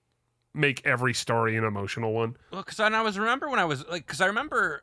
[0.55, 2.37] make every story an emotional one.
[2.51, 4.83] Well, because I was remember when I was like, because I remember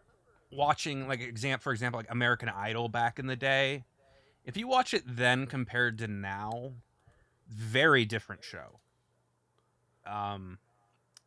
[0.52, 3.84] watching like exam for example like American Idol back in the day.
[4.46, 6.72] If you watch it then compared to now,
[7.50, 8.80] very different show.
[10.06, 10.58] Um,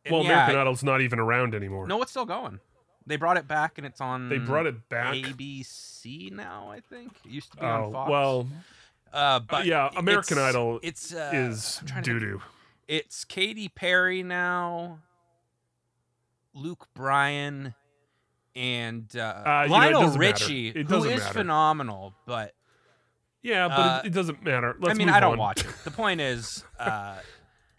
[0.09, 1.87] well, yeah, American Idol's not even around anymore.
[1.87, 2.59] No, it's still going.
[3.05, 4.29] They brought it back, and it's on.
[4.29, 5.15] They brought it back?
[5.15, 7.11] ABC now, I think.
[7.25, 8.09] It used to be Oh on Fox.
[8.09, 8.47] well,
[9.13, 12.41] uh, but yeah, American it's- Idol It's uh, is doo doo.
[12.87, 14.99] It's Katy Perry now,
[16.53, 17.73] Luke Bryan,
[18.55, 20.17] and uh, Uh, you know, Lionel.
[20.17, 21.21] Richie, It who matter.
[21.21, 22.13] phenomenal.
[22.25, 22.53] But
[23.43, 24.75] Yeah, but Uh, it, it doesn't matter.
[24.79, 25.37] Let's I mean, I don't on.
[25.39, 25.67] watch it.
[25.83, 27.15] The point is, uh,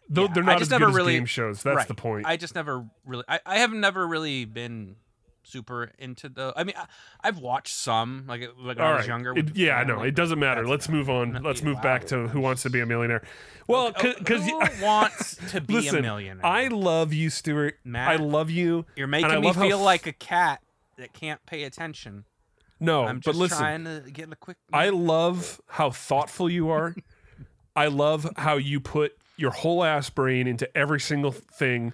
[0.08, 1.62] Though yeah, they're I not just as never good really, as game shows.
[1.62, 1.88] That's right.
[1.88, 2.26] the point.
[2.26, 3.24] I just never really.
[3.28, 4.96] I, I have never really been
[5.44, 6.52] super into the.
[6.56, 6.86] I mean, I,
[7.22, 9.08] I've watched some like like when All I was right.
[9.08, 9.38] younger.
[9.38, 10.02] It- yeah, I know.
[10.02, 10.66] It doesn't matter.
[10.66, 11.40] Let's move on.
[11.42, 13.22] Let's Yeah, move back to Who Wants to Be a Millionaire.
[13.68, 16.44] Well, because who wants to be listen, a millionaire?
[16.44, 17.78] I love you, Stuart.
[17.84, 18.84] Mat, I love you.
[18.96, 20.60] You're making me feel f- like a cat
[20.98, 22.24] that can't pay attention.
[22.82, 23.04] No.
[23.06, 24.56] I'm but listen, trying to get a quick.
[24.72, 26.94] I love how thoughtful you are.
[27.76, 31.92] I love how you put your whole ass brain into every single thing.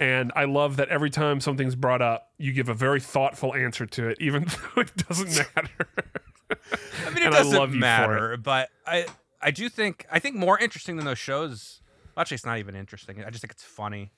[0.00, 3.84] And I love that every time something's brought up, you give a very thoughtful answer
[3.86, 4.44] to it, even
[4.74, 5.88] though it doesn't matter.
[7.06, 7.78] I mean, it and doesn't for it.
[7.78, 9.06] matter, but I
[9.42, 11.82] I do think I think more interesting than those shows.
[12.16, 13.22] well, Actually, it's not even interesting.
[13.24, 14.12] I just think it's funny.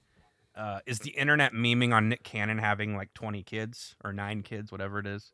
[0.55, 4.71] Uh, is the internet memeing on Nick Cannon having like 20 kids or nine kids,
[4.71, 5.33] whatever it is?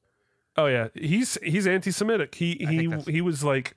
[0.58, 2.34] Oh yeah, he's he's anti-Semitic.
[2.34, 3.74] He he he was like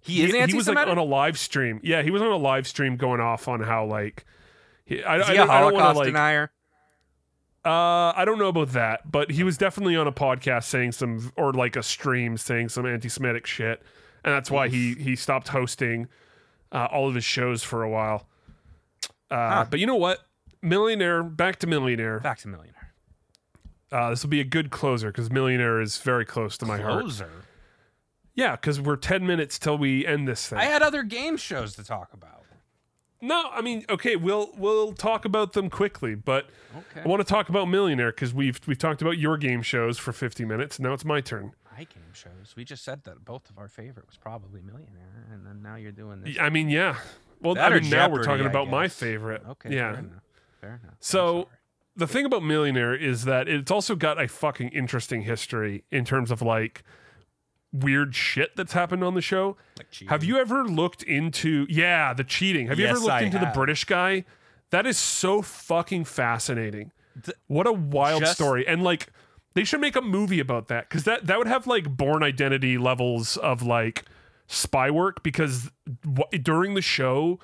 [0.00, 0.88] He is he was like anti-Semitic?
[0.88, 1.80] on a live stream.
[1.84, 4.24] Yeah, he was on a live stream going off on how like
[4.86, 6.50] he, I, Is I he don't, a I Holocaust wanna, like, denier?
[7.64, 11.32] Uh, I don't know about that, but he was definitely on a podcast saying some,
[11.36, 13.82] or like a stream saying some anti-Semitic shit,
[14.22, 16.08] and that's why he he stopped hosting
[16.72, 18.26] uh, all of his shows for a while.
[19.30, 19.64] Uh, Huh.
[19.70, 20.18] But you know what?
[20.62, 22.20] Millionaire, back to millionaire.
[22.20, 22.73] Back to millionaire.
[23.94, 27.02] Uh, this will be a good closer because millionaire is very close to my heart.
[27.02, 27.30] Closer.
[28.34, 30.58] Yeah, because we're ten minutes till we end this thing.
[30.58, 32.44] I had other game shows to talk about.
[33.20, 37.02] No, I mean, okay, we'll we'll talk about them quickly, but Okay.
[37.04, 40.12] I want to talk about Millionaire because we've we've talked about your game shows for
[40.12, 40.80] fifty minutes.
[40.80, 41.52] Now it's my turn.
[41.70, 42.54] My game shows.
[42.56, 45.92] We just said that both of our favorite was probably Millionaire, and then now you're
[45.92, 46.36] doing this.
[46.40, 46.96] I mean, yeah.
[47.40, 49.42] Well, That I mean, now we're talking about my favorite.
[49.48, 49.74] Okay.
[49.74, 49.92] yeah.
[49.92, 50.22] Fair enough.
[50.60, 50.96] Fair enough.
[50.98, 51.48] So.
[51.96, 56.30] The thing about Millionaire is that it's also got a fucking interesting history in terms
[56.30, 56.82] of like
[57.72, 59.56] weird shit that's happened on the show.
[59.78, 62.66] Like Have you ever looked into yeah, the cheating?
[62.68, 63.52] Have you ever looked I into have.
[63.52, 64.24] the British guy?
[64.70, 66.92] That is so fucking fascinating.
[67.20, 68.66] The- what a wild just- story.
[68.66, 69.08] And like
[69.54, 72.76] they should make a movie about that cuz that that would have like Bourne Identity
[72.76, 74.04] levels of like
[74.48, 75.70] spy work because
[76.02, 77.38] w- during the show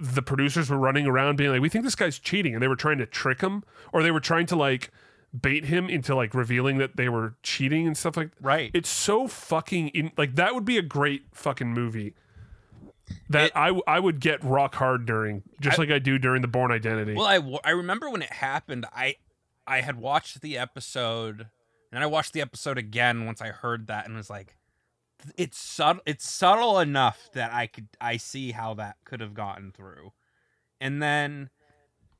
[0.00, 2.76] the producers were running around being like we think this guy's cheating and they were
[2.76, 4.90] trying to trick him or they were trying to like
[5.38, 8.42] bait him into like revealing that they were cheating and stuff like that.
[8.44, 8.70] Right.
[8.74, 12.14] it's so fucking in, like that would be a great fucking movie
[13.28, 16.48] that It- I I would get rock hard during just like I do during the
[16.48, 17.14] Bourne Identity.
[17.14, 18.86] Well, I, I remember when it happened.
[18.94, 19.16] I
[19.66, 21.48] I had watched the episode,
[21.92, 24.56] and I watched the episode again once I heard that, and was like,
[25.36, 26.02] it's subtle.
[26.06, 30.12] It's subtle enough that I could I see how that could have gotten through,
[30.80, 31.50] and then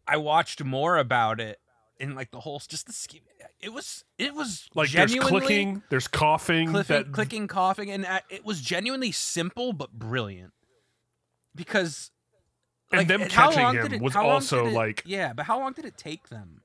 [0.07, 1.59] I watched more about it,
[1.99, 3.23] and like the whole just the scheme.
[3.61, 8.21] It was it was like there's clicking, there's coughing, clicking, that clicking, coughing, and uh,
[8.31, 10.53] it was genuinely simple but brilliant
[11.55, 12.11] because.
[12.93, 15.85] And them how catching him it- was also, it- like- yeah, but how long did
[15.85, 16.61] it take them?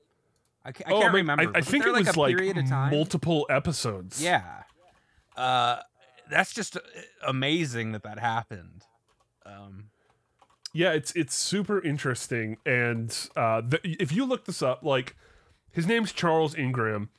[0.64, 1.52] I, ca- I Oh, can't man, remember.
[1.54, 2.90] I, I think it was like a like period of time.
[2.90, 4.20] multiple episodes.
[4.20, 4.64] Yeah,
[5.36, 5.76] uh,
[6.30, 6.80] that's just uh,
[7.26, 8.84] amazing that that happened.
[9.44, 9.90] Um,
[10.72, 12.56] yeah, it's it's super interesting.
[12.66, 15.16] And uh, the, if you look this up, like
[15.70, 17.10] his name's Charles Ingram.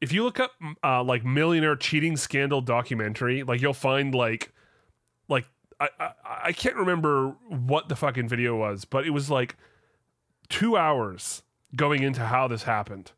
[0.00, 0.52] If you look up
[0.84, 4.52] uh, like millionaire cheating scandal documentary, like you'll find like
[5.28, 5.46] like
[5.80, 6.10] I, I
[6.44, 9.56] I can't remember what the fucking video was, but it was like
[10.48, 11.42] two hours
[11.74, 13.12] going into how this happened,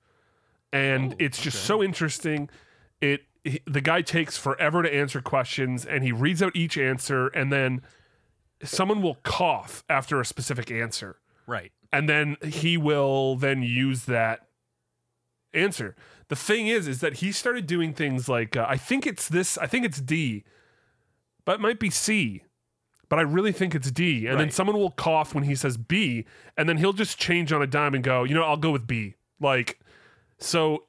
[0.73, 1.65] and Oh, it's just okay.
[1.67, 2.49] so interesting.
[3.01, 7.29] It he, the guy takes forever to answer questions, and he reads out each answer,
[7.29, 7.83] and then
[8.63, 11.73] someone will cough after a specific answer, right.
[11.93, 14.47] and then he will then use that
[15.55, 15.97] answer.
[16.29, 19.57] The thing is, is that he started doing things like uh, I think it's this,
[19.59, 20.45] I think it's D,
[21.45, 22.43] but it might be C,
[23.09, 24.27] but I really think it's D.
[24.27, 26.27] And then someone will cough when he says B,
[26.57, 28.87] and then he'll just change on a dime and go, you know, I'll go with
[28.87, 29.15] B.
[29.41, 29.81] Like,
[30.39, 30.85] so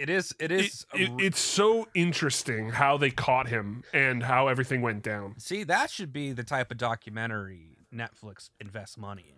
[0.00, 0.34] It is.
[0.38, 0.86] It it, is.
[0.94, 5.34] a it- it's so interesting how they caught him and how everything went down.
[5.38, 9.36] see, that should be the type of documentary Netflix invests money in.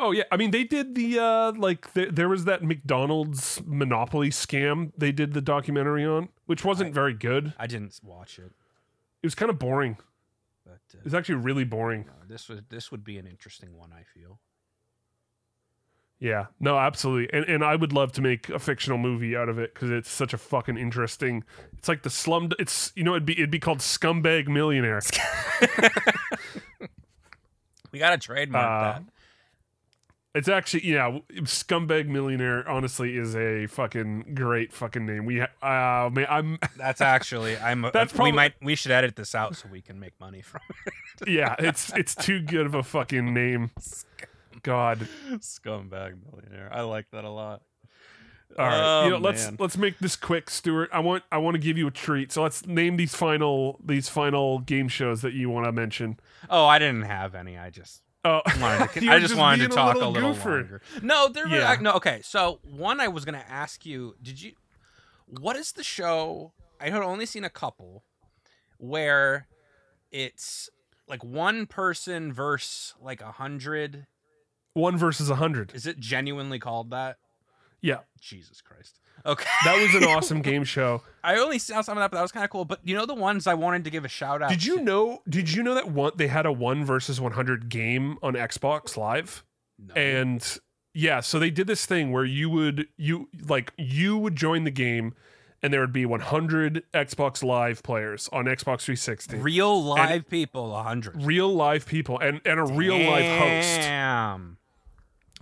[0.00, 4.30] Oh yeah, I mean they did the uh like th- there was that McDonald's monopoly
[4.30, 7.52] scam they did the documentary on, which wasn't very good.
[7.58, 8.52] I didn't watch it,
[9.22, 9.96] It was kind of boring.
[10.64, 12.04] but uh, It was actually really boring.
[12.06, 13.90] no, this was this would be an interesting one.
[13.92, 14.38] I feel.
[16.20, 19.58] Yeah, no, absolutely, and and I would love to make a fictional movie out of
[19.60, 21.44] it because it's such a fucking interesting.
[21.76, 22.50] It's like the slum.
[22.58, 25.00] It's you know it'd be it'd be called Scumbag Millionaire.
[27.90, 29.02] We got to trademark Uh, that.
[30.34, 32.68] It's actually yeah, Scumbag Millionaire.
[32.68, 35.24] Honestly, is a fucking great fucking name.
[35.24, 37.80] We ha- uh man, I'm That's actually I'm.
[37.80, 40.42] That's That's probably- we might we should edit this out so we can make money
[40.42, 41.28] from it.
[41.28, 43.70] yeah, it's it's too good of a fucking name.
[44.62, 45.06] God.
[45.38, 46.70] Scumbag millionaire.
[46.72, 47.62] I like that a lot.
[48.58, 49.56] All right, you oh, know, Oh, let's man.
[49.60, 50.88] let's make this quick, Stuart.
[50.92, 52.32] I want I want to give you a treat.
[52.32, 56.18] So let's name these final these final game shows that you want to mention.
[56.48, 57.58] Oh, I didn't have any.
[57.58, 60.34] I just Oh, wanted to, I just just wanted to a talk a little little
[60.34, 60.60] goofer.
[60.62, 60.82] longer.
[61.02, 61.46] No, there.
[61.46, 61.72] Yeah.
[61.72, 61.76] Yeah.
[61.80, 61.92] No.
[61.92, 62.20] Okay.
[62.24, 64.16] So one, I was gonna ask you.
[64.22, 64.52] Did you?
[65.26, 66.52] What is the show?
[66.80, 68.02] I had only seen a couple
[68.78, 69.46] where
[70.10, 70.70] it's
[71.06, 74.06] like one person versus like a hundred.
[74.74, 75.72] One versus a hundred.
[75.74, 77.16] Is it genuinely called that?
[77.80, 79.00] Yeah, Jesus Christ.
[79.26, 79.48] Okay.
[79.64, 81.02] that was an awesome game show.
[81.24, 82.64] I only saw some of that, but that was kind of cool.
[82.64, 84.50] But you know the ones I wanted to give a shout out.
[84.50, 85.22] Did you to- know?
[85.28, 88.96] Did you know that one they had a one versus one hundred game on Xbox
[88.96, 89.44] Live?
[89.78, 89.94] No.
[89.94, 90.58] And
[90.94, 94.70] yeah, so they did this thing where you would you like you would join the
[94.70, 95.14] game
[95.62, 99.38] and there would be 100 Xbox Live players on Xbox 360.
[99.38, 101.24] Real live people, a hundred.
[101.24, 103.76] Real live people and and a real live host.
[103.80, 104.57] Damn.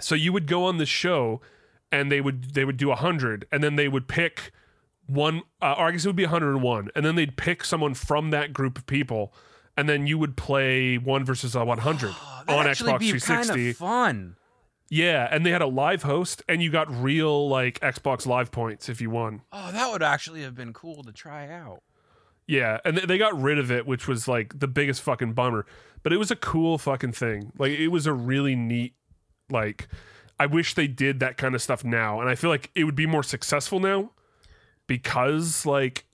[0.00, 1.40] So you would go on the show,
[1.92, 4.52] and they would they would do 100, and then they would pick
[5.06, 8.30] one, uh, or I guess it would be 101, and then they'd pick someone from
[8.30, 9.32] that group of people,
[9.76, 12.14] and then you would play one versus a 100
[12.46, 13.52] That'd on Xbox be 360.
[13.52, 14.36] Kind of fun.
[14.88, 18.88] Yeah, and they had a live host, and you got real like Xbox Live points
[18.88, 19.42] if you won.
[19.52, 21.82] Oh, that would actually have been cool to try out.
[22.46, 25.66] Yeah, and th- they got rid of it, which was like the biggest fucking bummer.
[26.04, 27.50] But it was a cool fucking thing.
[27.58, 28.94] Like it was a really neat.
[29.50, 29.88] Like,
[30.38, 32.96] I wish they did that kind of stuff now, and I feel like it would
[32.96, 34.10] be more successful now
[34.86, 36.04] because like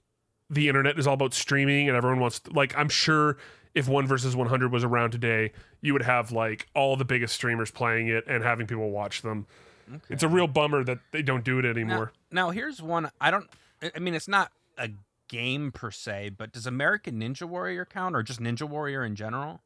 [0.49, 2.41] the internet is all about streaming, and everyone wants.
[2.51, 3.37] like, I'm sure
[3.73, 7.71] if one versus 100 was around today, you would have like all the biggest streamers
[7.71, 9.47] playing it and having people watch them.
[10.09, 12.13] It's a real bummer that they don't do it anymore.
[12.31, 13.11] Now, here's one.
[13.19, 13.49] I don't.
[13.93, 14.91] I mean, it's not a
[15.27, 19.61] game per se, but does American Ninja Warrior count, or just Ninja Warrior in general?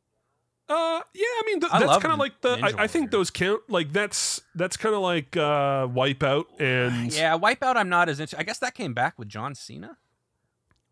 [0.69, 2.59] Uh, yeah, I mean th- I that's kind of like the.
[2.61, 3.61] I, I think those count.
[3.69, 7.77] Like that's that's kind of like uh, Wipeout and Yeah, Wipeout.
[7.77, 8.37] I'm not as into.
[8.37, 9.97] I guess that came back with John Cena.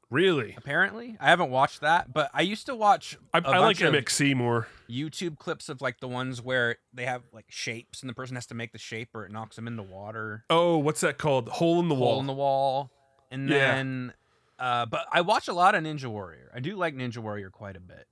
[0.09, 3.17] really, Apparently, I haven't watched that, but I used to watch.
[3.33, 4.67] I, I like MXC more.
[4.89, 8.45] YouTube clips of like the ones where they have like shapes, and the person has
[8.47, 10.45] to make the shape, or it knocks them in the water.
[10.49, 11.49] Oh, what's that called?
[11.49, 12.19] Hole in the hole wall.
[12.21, 12.91] in the wall,
[13.29, 13.75] and Yeah.
[13.75, 14.13] then.
[14.57, 16.49] Uh, but I watch a lot of Ninja Warrior.
[16.55, 18.07] I do like Ninja Warrior quite a bit.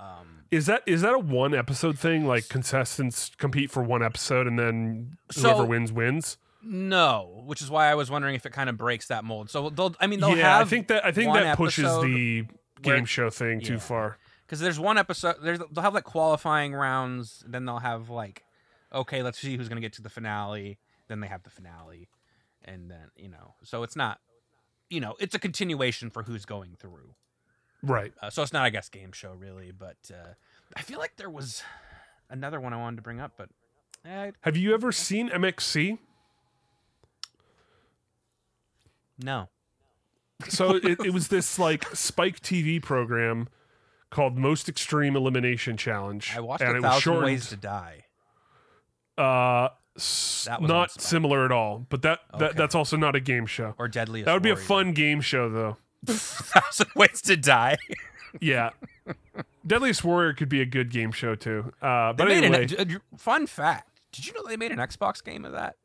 [0.00, 2.26] Um, is that is that a one episode thing?
[2.26, 6.38] Like contestants compete for one episode and then So- whoever wins wins.
[6.62, 9.48] No, which is why I was wondering if it kind of breaks that mold.
[9.48, 10.66] So they'll, I mean, they'll yeah, have.
[10.66, 12.42] I think that I think that pushes the
[12.82, 14.18] where- game show thing too far.
[14.46, 15.36] because there's one episode.
[15.42, 17.42] There's they'll have like qualifying rounds.
[17.46, 18.44] Then they'll have like,
[18.92, 20.78] okay, let's see who's gonna get to the finale.
[21.08, 22.08] Then they have the finale,
[22.64, 24.20] and then you know, so it's not,
[24.90, 27.14] you know, it's a continuation for who's going through.
[27.82, 28.12] Right.
[28.20, 30.34] Uh, so it's not, I guess, game show really, but uh,
[30.76, 31.62] I feel like there was
[32.28, 33.48] another one I wanted to bring up, but
[34.04, 35.98] eh, Have you ever seen MXC?
[39.18, 39.48] no.
[40.48, 43.48] So it, it was this like Spike TV program
[44.10, 46.32] called Most Extreme Elimination Challenge.
[46.36, 48.04] I watched and a it was thousand ways to die.
[49.18, 52.58] Uh, s- That was on not similar at all, but that, that Okay.
[52.58, 53.74] that's also not a game show.
[53.78, 55.76] Or Deadliest That would be a fun game show, though.
[56.06, 57.76] Thousand ways to die.
[58.40, 58.70] Yeah,
[59.66, 61.72] Deadliest Warrior could be a good game show too.
[61.82, 64.00] Uh, but anyway, an, a- fun fact.
[64.12, 65.76] Did you know they made an Xbox game of that?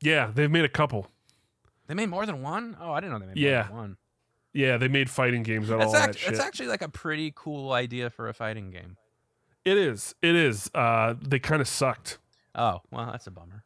[0.00, 1.06] yeah, they've made a couple.
[1.86, 2.76] They made more than one.
[2.80, 3.58] Oh, I didn't know they made Yeah.
[3.58, 3.96] more than one.
[4.54, 6.32] Yeah, they made fighting games out of all act- that shit.
[6.34, 8.96] that's actually like a pretty cool idea for a fighting game.
[9.64, 10.14] it is.
[10.22, 10.70] It is.
[10.74, 12.18] Uh, they kind of sucked.
[12.54, 13.64] Oh, well, that's a bummer.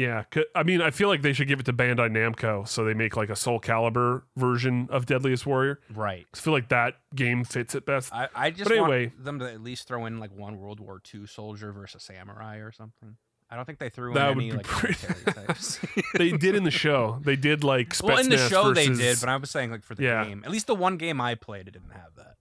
[0.00, 0.24] Yeah,
[0.54, 3.16] I mean, I feel like they should give it to Bandai Namco so they make
[3.16, 5.80] like a Soul Calibur version of Deadliest Warrior.
[5.94, 6.26] Right.
[6.32, 8.10] I feel like that game fits it best.
[8.14, 10.80] I, I just But anyway- want them to at least throw in like one World
[10.80, 13.16] War II soldier versus samurai or something.
[13.50, 15.80] I don't think they threw That in would any be like pretty- types.
[16.14, 17.18] they did in the show.
[17.22, 19.82] They did like Spetsnaz well, in the show they did, but I was saying like
[19.84, 20.24] for the Yeah.
[20.24, 20.42] game.
[20.46, 22.36] At least the one game I played, it didn't have that.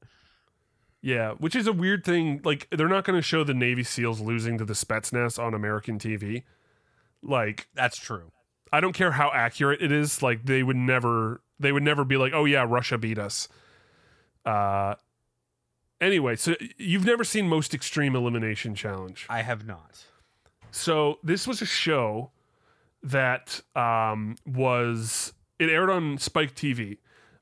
[1.01, 2.41] Yeah, which is a weird thing.
[2.43, 5.97] Like they're not going to show the Navy SEALs losing to the Spetsnaz on American
[5.97, 6.43] TV.
[7.21, 8.31] Like That's true.
[8.71, 10.21] I don't care how accurate it is.
[10.21, 13.47] Like they would never, they would never be like, oh yeah, Russia beat us.
[14.45, 14.95] Uh,
[15.99, 19.25] anyway, so you've never seen Most Extreme Elimination Challenge.
[19.29, 20.03] I have not.
[20.71, 22.31] So this was a show
[23.01, 26.97] that um, was it aired on Spike TV,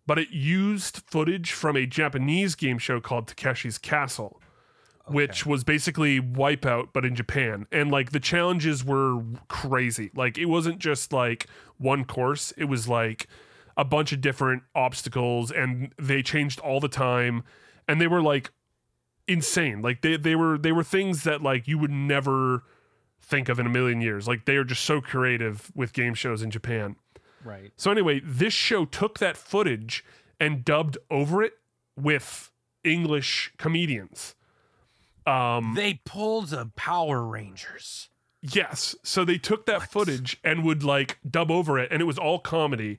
[0.06, 4.42] but it used footage from a Japanese game show called Takeshi's Castle,
[5.10, 7.68] which was basically Wipeout but in Japan.
[7.72, 10.12] And like the challenges were crazy.
[10.16, 11.48] Like it wasn't just like
[11.78, 13.28] one course; it was like
[13.76, 17.44] a bunch of different obstacles, and they changed all the time.
[17.88, 18.52] And they were like
[19.28, 19.82] insane.
[19.82, 22.64] Like they they were they were things that like you would never
[23.22, 24.28] think of in a million years.
[24.28, 26.96] Like they are just so creative with game shows in Japan.
[27.44, 27.72] Right.
[27.76, 30.04] So anyway, this show took that footage
[30.40, 31.54] and dubbed over it
[31.96, 32.52] with
[32.84, 34.36] English comedians.
[35.28, 38.10] Um They pulled the Power Rangers.
[38.42, 42.18] yes, so they took that footage and would like dub over it and it was
[42.18, 42.98] all comedy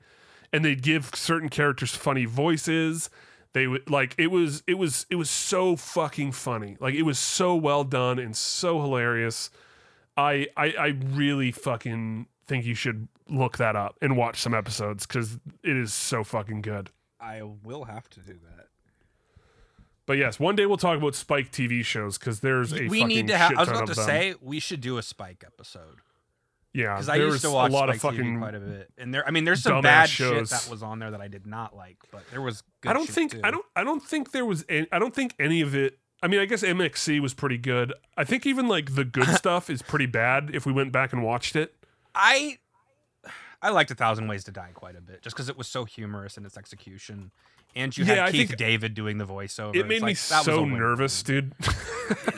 [0.52, 3.10] and they'd give certain characters funny voices.
[3.54, 6.76] They would like it was it was it was so fucking funny.
[6.80, 9.50] Like it was so well done and so hilarious.
[10.16, 15.06] I I, I really fucking think you should look that up and watch some episodes
[15.06, 16.90] because it is so fucking good.
[17.20, 18.67] I will have to do that.
[20.08, 23.28] But yes, one day we'll talk about Spike TV shows because there's a we need
[23.28, 23.52] to have.
[23.52, 24.06] I was about to them.
[24.06, 25.98] say we should do a Spike episode.
[26.72, 28.36] Yeah, because I used to watch a lot Spike of fucking.
[28.36, 29.28] TV quite a bit, and there.
[29.28, 30.48] I mean, there's some bad shows.
[30.48, 32.62] shit that was on there that I did not like, but there was.
[32.80, 33.42] Good I don't think too.
[33.44, 35.98] I don't I don't think there was any, I don't think any of it.
[36.22, 37.92] I mean, I guess MXC was pretty good.
[38.16, 41.22] I think even like the good stuff is pretty bad if we went back and
[41.22, 41.74] watched it.
[42.14, 42.56] I
[43.60, 45.84] I liked A Thousand Ways to Die quite a bit, just because it was so
[45.84, 47.30] humorous in its execution,
[47.76, 49.74] and you Yeah, had Keith David doing the voiceover.
[49.74, 51.52] It It's made me like, that was a so nervous, dude.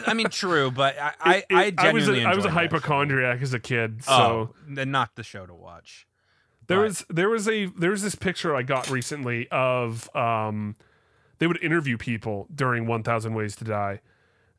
[0.07, 2.45] I mean, true, but I I, It- I it- I was genuinely a, I was
[2.45, 4.55] a hypochondriac as a kid, so Oh,
[4.85, 6.07] not the show to watch.
[6.67, 10.77] there but- was there was a there was this picture I got recently of um
[11.39, 14.01] they would interview people during 1000 Ways to Die.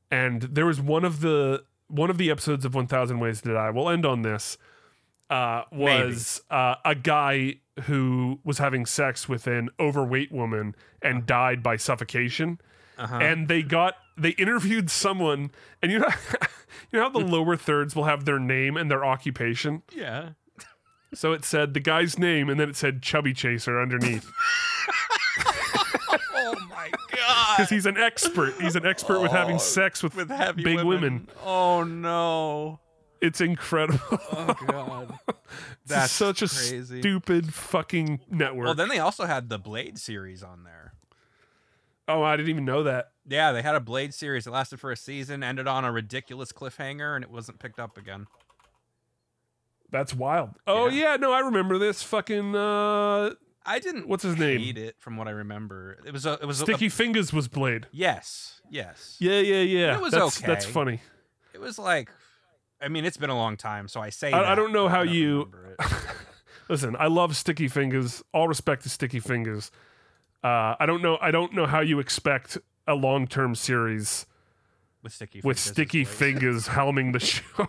[0.09, 3.69] And there was one of the one of the episodes of 1000 Ways to Die.
[3.69, 4.57] We'll end on this.
[5.29, 11.63] Uh, was uh, a guy who was having sex with an overweight woman and died
[11.63, 12.59] by suffocation.
[12.97, 13.15] Uh-huh.
[13.17, 15.51] And they got they interviewed someone,
[15.81, 16.07] and you know,
[16.91, 19.81] you know how the lower thirds will have their name and their occupation.
[19.95, 20.31] Yeah.
[21.13, 24.29] So it said the guy's name, and then it said Chubby Chaser underneath
[26.33, 27.57] Oh my god.
[27.57, 28.53] because he's an expert.
[28.61, 30.89] He's an expert with having sex with, With heavy big women.
[31.01, 31.27] women.
[31.43, 32.79] Oh no.
[33.21, 33.99] It's incredible.
[34.33, 35.19] Oh god.
[35.85, 36.97] That's such crazy.
[36.97, 38.65] a stupid fucking network.
[38.65, 40.93] Well, then they also had the Blade series on there.
[42.07, 43.11] oh, I didn't even know that.
[43.27, 46.51] Yeah, they had a Blade series that lasted for a season, ended on a ridiculous
[46.51, 48.27] cliffhanger, and it wasn't picked up again.
[49.91, 50.51] That's wild.
[50.65, 53.31] Oh yeah, no, I remember this fucking uh
[53.65, 54.07] I didn't.
[54.07, 54.59] What's his name?
[54.59, 55.97] Hate it from what I remember.
[56.05, 56.33] It was a.
[56.33, 57.87] It was a- Sticky A, Fingers was Blade.
[57.91, 58.61] yes.
[58.69, 59.17] Yes.
[59.19, 59.95] Yeah, yeah, yeah.
[59.95, 60.47] It was that's, okay.
[60.47, 61.01] That's funny.
[61.53, 62.09] It was like.
[62.81, 64.31] I mean, it's been a long time, so I say.
[64.31, 65.51] I, I don't know how you.
[66.69, 68.23] Listen, I love Sticky Fingaz.
[68.33, 69.71] All respect to Sticky Fingaz.
[70.43, 71.17] Uh, I don't know.
[71.21, 72.57] I don't know how you expect
[72.87, 74.25] a long-term series
[75.03, 75.41] with sticky.
[75.43, 76.03] with Fingers Sticky.
[76.05, 77.67] Fingers helming the show.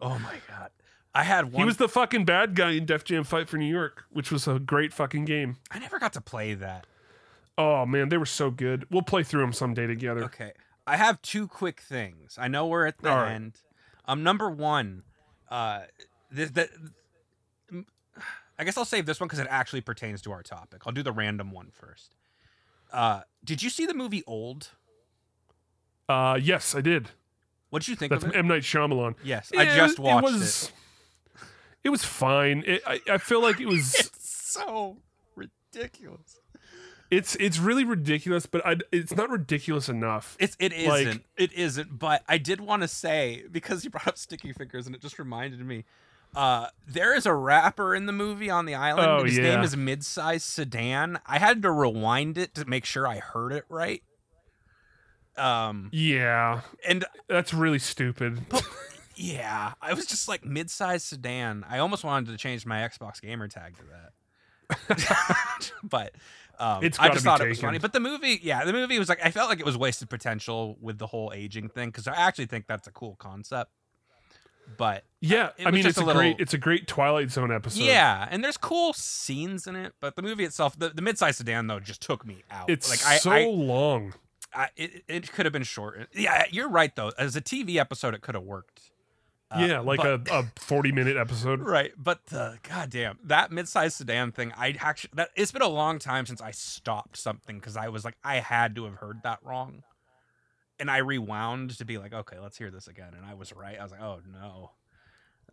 [0.00, 0.70] Oh my god!
[1.14, 1.62] I had one.
[1.62, 4.46] he was the fucking bad guy in Def Jam Fight for New York, which was
[4.46, 5.56] a great fucking game.
[5.70, 6.86] I never got to play that.
[7.58, 8.86] Oh man, they were so good.
[8.90, 10.24] We'll play through them someday together.
[10.24, 10.52] Okay.
[10.86, 12.36] I have two quick things.
[12.38, 13.32] I know we're at the right.
[13.32, 13.58] end.
[14.06, 15.02] Um, number one,
[15.50, 15.82] uh,
[16.30, 16.68] the, the,
[18.58, 20.82] I guess I'll save this one because it actually pertains to our topic.
[20.86, 22.14] I'll do the random one first.
[22.92, 24.70] Uh, did you see the movie Old?
[26.08, 27.10] Uh, yes, I did.
[27.70, 28.36] What did you think That's of it?
[28.36, 29.14] M Night Shyamalan.
[29.24, 30.32] Yes, I just watched it.
[30.32, 30.72] was,
[31.84, 32.64] It was fine.
[32.66, 33.94] It, I, I feel like it was.
[34.14, 34.98] It's so
[35.34, 36.38] ridiculous.
[37.12, 40.34] It's it's really ridiculous, but I, it's not ridiculous enough.
[40.40, 40.88] It's it isn't.
[41.06, 41.98] Like- it isn't.
[41.98, 45.18] But I did want to say because you brought up Sticky Fingaz and it just
[45.18, 45.84] reminded me.
[46.34, 49.06] Uh, there is a rapper in the movie on the island.
[49.06, 49.42] Oh, his yeah.
[49.42, 51.20] name is Midsize Sedan.
[51.26, 54.02] I had to rewind it to make sure I heard it right.
[55.36, 58.40] Um, Yeah, and that's really stupid.
[59.16, 61.66] yeah, I was just like Midsize Sedan.
[61.68, 64.12] I almost wanted to change my Xbox gamer tag to that.
[65.82, 66.14] but
[66.62, 67.78] um, I just thought it was funny.
[67.78, 70.76] But the movie, yeah, the movie was like I felt like it was wasted potential
[70.80, 73.70] with the whole aging thing because I actually think that's a cool concept.
[74.78, 77.82] But Yeah, I mean it's a, a little- great it's a great Twilight Zone episode.
[77.82, 81.66] yeah, and there's cool scenes in it, but the movie itself, the, the mid-sized sedan
[81.66, 82.70] though, just took me out.
[82.70, 84.14] it's like I, so I, long.
[84.54, 86.08] I it, it could have been short.
[86.14, 87.10] Yeah, you're right though.
[87.18, 88.91] As a TV episode, it could have worked.
[89.54, 91.60] Uh, yeah, like but- a, a forty minute episode.
[91.72, 95.98] Right, but the goddamn that mid-sized sedan thing, I actually that it's been a long
[95.98, 99.40] time since I stopped something because I was like I had to have heard that
[99.44, 99.82] wrong,
[100.78, 103.78] and I rewound to be like, okay, let's hear this again, and I was right.
[103.78, 104.70] I was like, oh no,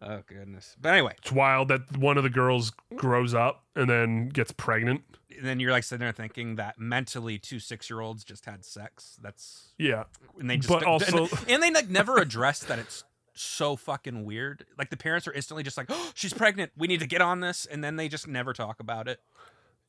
[0.02, 0.76] oh goodness.
[0.82, 5.02] But anyway, It's wild that one of the girls grows up and then gets pregnant.
[5.38, 9.18] and then you're like sitting there thinking that mentally two six-year-olds just had sex.
[9.22, 10.04] That's Yeah,
[10.39, 13.04] and they just But also- and, and they like never address that it's
[13.42, 14.66] so fucking weird.
[14.78, 16.72] Like the parents are instantly just like, oh, she's pregnant.
[16.78, 19.20] We need to get on this, and then they just never talk about it.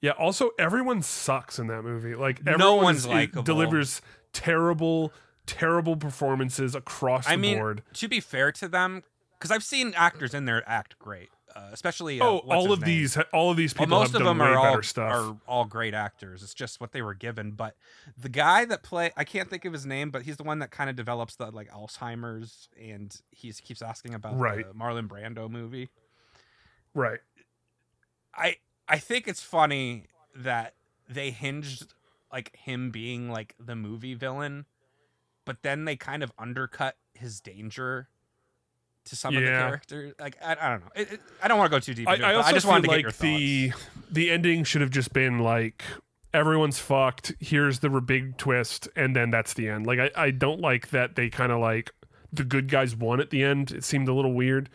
[0.01, 0.13] yeah.
[0.13, 2.15] Also, everyone sucks in that movie.
[2.15, 4.01] Like No one's like delivers
[4.33, 5.13] terrible,
[5.47, 7.83] terrible performances across the I mean, board.
[7.95, 9.03] to be fair to them,
[9.39, 11.31] because I've seen actors in there act great,
[11.61, 12.87] uh, especially uh, Oh, all of name?
[12.87, 15.13] these, all of these Well, people most have of them are all stuff.
[15.13, 16.43] are all great actors.
[16.43, 17.51] It's just what they were given.
[17.53, 17.77] But
[18.17, 20.71] the guy that play, I can't think of his name, but he's the one that
[20.71, 24.67] kind of develops the like Alzheimer's, and he keeps asking about Right.
[24.67, 25.91] the Marlon Brando movie.
[26.95, 27.21] right.
[28.35, 28.57] I
[28.89, 30.05] I think it's funny
[30.35, 30.75] that
[31.09, 31.95] they hinged
[32.33, 34.67] like him being like the movie villain,
[35.45, 38.09] but then they kind of undercut his danger
[39.07, 40.15] to some of the characters.
[40.21, 40.91] Like I, I don't know.
[40.95, 42.09] It, it- I don't want to go too deep.
[42.09, 43.87] I, it, I also I just wanted to like get your the thoughts.
[44.11, 45.83] the ending should have just been like
[46.33, 47.33] everyone's fucked.
[47.41, 49.87] Here's the big twist, and then that's the end.
[49.87, 51.93] Like I, I don't like that they kind of like
[52.33, 53.73] the good guys won at the end.
[53.73, 54.69] It seemed a little weird.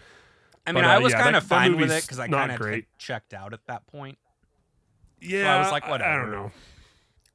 [0.68, 2.52] I mean, But, I uh, was yeah, kind of fine with it because I kind
[2.52, 4.18] of checked out at that point.
[5.22, 6.10] Yeah, I was like, whatever.
[6.10, 6.32] I whatever.
[6.32, 6.52] don't know.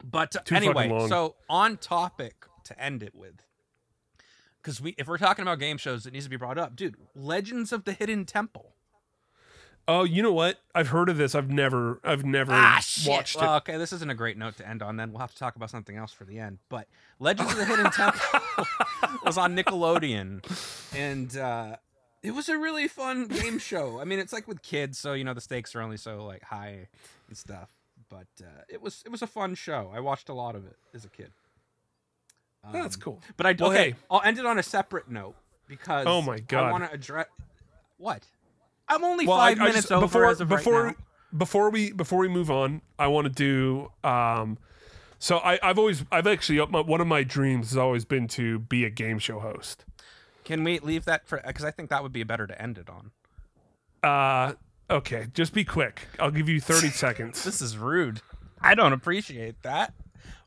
[0.05, 3.35] But uh, anyway, so on topic to end it with,
[4.63, 6.97] because we if we're talking about game shows, it needs to be brought up, dude.
[7.15, 8.75] Legends of the Hidden Temple.
[9.89, 10.61] Oh, you know what?
[10.75, 11.35] I've heard of this.
[11.35, 13.57] I've never, I've never Ah, watched Well, it.
[13.59, 14.97] okay, this isn't a great note to end on.
[14.97, 16.59] Then we'll have to talk about something else for the end.
[16.69, 16.87] But
[17.19, 18.21] Legends of the Hidden Temple
[19.25, 20.45] was on Nickelodeon,
[20.95, 21.77] and uh,
[22.23, 23.99] it was a really fun game show.
[24.01, 26.43] I mean, it's like with kids, so you know the stakes are only so like
[26.45, 26.87] high
[27.27, 27.71] and stuff.
[28.09, 29.91] But uh, it was it was a fun show.
[29.93, 31.33] I watched a lot of it as a kid.
[32.73, 33.23] That's Um, cool.
[33.37, 33.91] But I Well, okay.
[33.91, 33.97] hey.
[34.11, 35.35] I'll end it on a separate note
[35.67, 36.65] because Oh my God.
[36.69, 37.27] I want to address
[37.97, 38.25] what.
[38.89, 40.97] I'm only Well, five I minutes just- over before before right
[41.37, 43.93] before we before we move on, I want to do.
[44.09, 44.59] Um,
[45.21, 48.59] so I, I've always I've actually my, one of my dreams has always been to
[48.59, 49.85] be a game show host.
[50.45, 51.41] Can we leave that for?
[51.47, 53.13] Because I think that would be better to end it on.
[54.03, 54.55] Uh,
[54.91, 56.09] okay, just be quick.
[56.19, 57.45] I'll give you thirty seconds.
[57.45, 58.23] This is rude.
[58.61, 59.95] I don't appreciate that,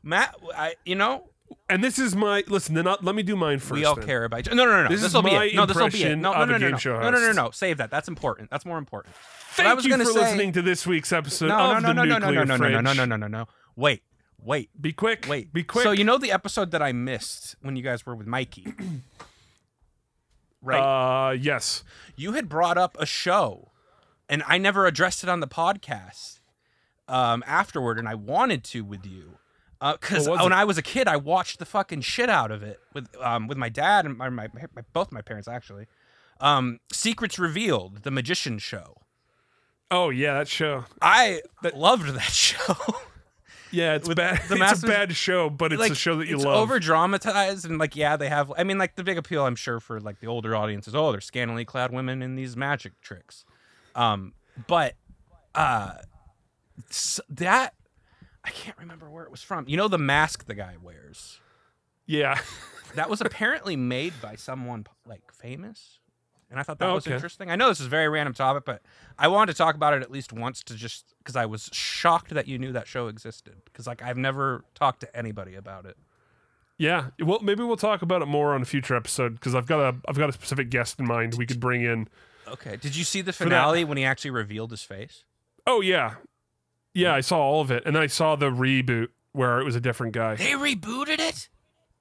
[0.02, 0.34] Matt.
[0.54, 1.30] I you know
[1.68, 2.74] And this is my listen.
[2.74, 3.72] Then I'll, let me do mine first.
[3.72, 4.04] we all then.
[4.04, 4.46] care about.
[4.52, 4.88] No, no, no, no.
[4.90, 5.54] This This is will be it.
[5.54, 6.16] No, this will be it.
[6.16, 6.76] No, no, no, no, no.
[6.76, 7.50] no, no, no, no.
[7.52, 7.90] Save that.
[7.90, 8.50] That's important.
[8.50, 9.14] That's more important.
[9.52, 12.02] Thank I was you for say- listening to this week's episode No, of no, no,
[12.02, 13.48] the no, no, no, no, no, no, no, no, no, no, no.
[13.76, 14.02] Wait,
[14.38, 15.26] wait, Be quick.
[15.28, 15.52] wait.
[15.54, 15.84] Be quick.
[15.84, 18.74] So you know the episode that I missed when you guys were with Mikey,
[20.62, 21.28] right?
[21.28, 21.82] Uh, yes.
[22.16, 23.70] you had brought up a show
[24.28, 26.40] and I never addressed it on the podcast
[27.08, 29.38] um, afterward, and I wanted to with you.
[29.92, 30.56] Because was when it?
[30.56, 33.58] I was a kid, I watched the fucking shit out of it with um, with
[33.58, 35.86] my dad and my, my, my both my parents actually.
[36.40, 38.96] Um, Secrets Revealed, the magician show.
[39.90, 40.84] Oh yeah, that show.
[41.02, 41.42] I
[41.74, 42.74] loved that show.
[43.70, 44.40] Yeah, it's bad.
[44.48, 46.56] the it's a bad show, but it's like a show that you it's love.
[46.56, 49.80] over dramatized and like yeah they have i mean like the big appeal i'm sure
[49.80, 53.44] for like the older audiences oh they're scantily clad women in these magic tricks
[53.96, 54.32] um
[54.68, 54.94] but
[55.56, 55.94] uh
[57.28, 57.74] that
[58.44, 61.40] i can't remember where it was from you know the mask the guy wears
[62.06, 62.38] yeah.
[62.94, 65.98] that was apparently made by someone like famous
[66.50, 67.14] and i thought that Oh, was okay.
[67.14, 68.82] interesting i know this is a very random topic but
[69.18, 72.30] i wanted to talk about it at least once to just because i was shocked
[72.34, 75.96] that you knew that show existed because like i've never talked to anybody about it
[76.76, 77.10] Yeah.
[77.22, 79.96] Well, maybe we'll talk about it more on a future episode because I've got a
[80.08, 82.08] I've got a specific guest in mind we could bring in.
[82.48, 82.76] Okay.
[82.76, 85.22] Did you see the finale when he actually revealed his face?
[85.68, 86.14] Oh yeah,
[86.94, 87.14] yeah.
[87.14, 89.80] I saw all of it, and then I saw the reboot where it was a
[89.80, 90.36] different guy.
[90.36, 91.48] They rebooted it.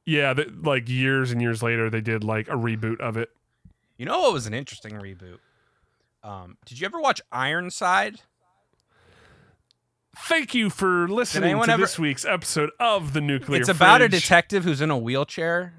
[0.06, 3.30] Yeah, that like years and years later they did like a reboot of it.
[3.98, 5.40] You know what was an interesting reboot?
[6.24, 8.22] Um, did you ever watch Ironside?
[10.16, 13.60] Thank you for listening to ever- this week's episode of the Nuclear.
[13.60, 15.74] it's about a detective who's in a wheelchair.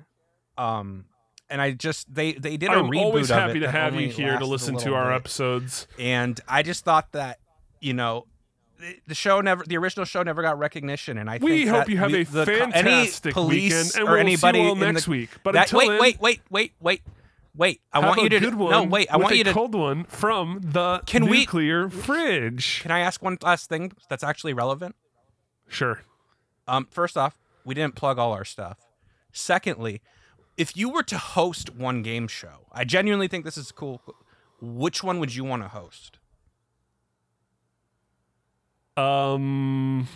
[0.59, 1.05] Um,
[1.49, 3.95] and I just they they did a I'm reboot always of happy it to have
[3.95, 5.17] you here to listen to our bit.
[5.17, 5.87] episodes.
[5.99, 7.39] And I just thought that
[7.81, 8.27] you know.
[9.07, 11.99] The- show never, the original show never got recognition, and I We think hope you
[11.99, 14.75] have we- a the fantastic any police weekend, and or we'll see you anybody all
[14.75, 15.31] next the- week.
[15.43, 17.03] But that, until wait, then- wait, wait, wait, wait,
[17.57, 17.81] wait!
[17.93, 18.70] I want you to good one.
[18.70, 19.09] no, wait!
[19.11, 22.81] I want you to cold one from the Can we- nuclear fridge.
[22.83, 24.97] Can I ask one last thing that's actually relevant?
[25.68, 26.03] Sure.
[26.68, 28.79] Um, first off, we didn't plug all our stuff.
[29.33, 30.01] Secondly,
[30.57, 34.03] if you were to host one game show, I genuinely think this is cool.
[34.61, 36.18] Which one would you want to host?
[38.97, 40.08] Um,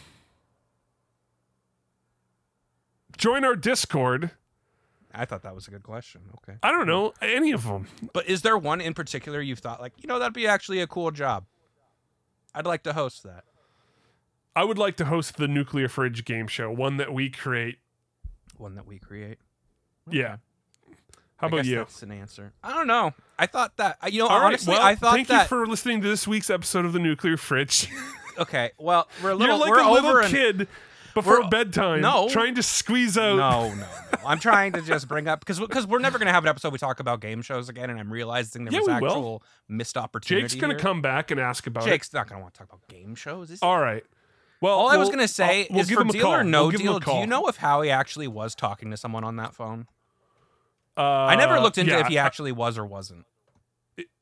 [3.16, 4.30] join our Discord.
[5.12, 6.20] I thought that was a good question.
[6.36, 6.58] Okay.
[6.62, 7.88] I don't know any of them.
[8.12, 10.86] But is there one in particular you've thought like, you know, that'd be actually a
[10.86, 11.44] cool job?
[12.54, 13.44] I'd like to host that.
[14.54, 17.78] I would like to host the nuclear fridge game show, one that we create.
[18.56, 19.38] One that we create.
[20.10, 20.38] Yeah.
[21.36, 21.76] How I about guess you?
[21.76, 22.52] That's an answer.
[22.62, 23.14] I don't know.
[23.38, 25.66] I thought that you know All right, honestly, well, I thought thank that you for
[25.66, 27.88] listening to this week's episode of the nuclear fridge.
[28.38, 28.70] okay.
[28.78, 30.68] Well, we're a little You're like we're a little an- kid
[31.14, 32.28] before bedtime, No.
[32.28, 33.36] trying to squeeze out.
[33.36, 33.86] No, no, no.
[34.26, 36.78] I'm trying to just bring up because because we're never gonna have an episode we
[36.78, 39.06] talk about game shows again, and I'm realizing there Yeah, was we will.
[39.08, 40.46] actual missed opportunity.
[40.48, 40.80] Jake's gonna here.
[40.80, 43.50] come back and ask about Jake's not gonna want to talk about game shows.
[43.50, 43.64] Is it.
[43.64, 43.66] he?
[43.66, 44.04] All right.
[44.60, 46.34] Well, All I was gonna say I'll- we'll is for deal call.
[46.34, 47.14] or no We'll give him a deal.
[47.14, 49.86] Do you know if Howie actually was talking to someone on that phone?
[50.96, 53.24] Uh, I never looked into yeah, if he actually was or wasn't.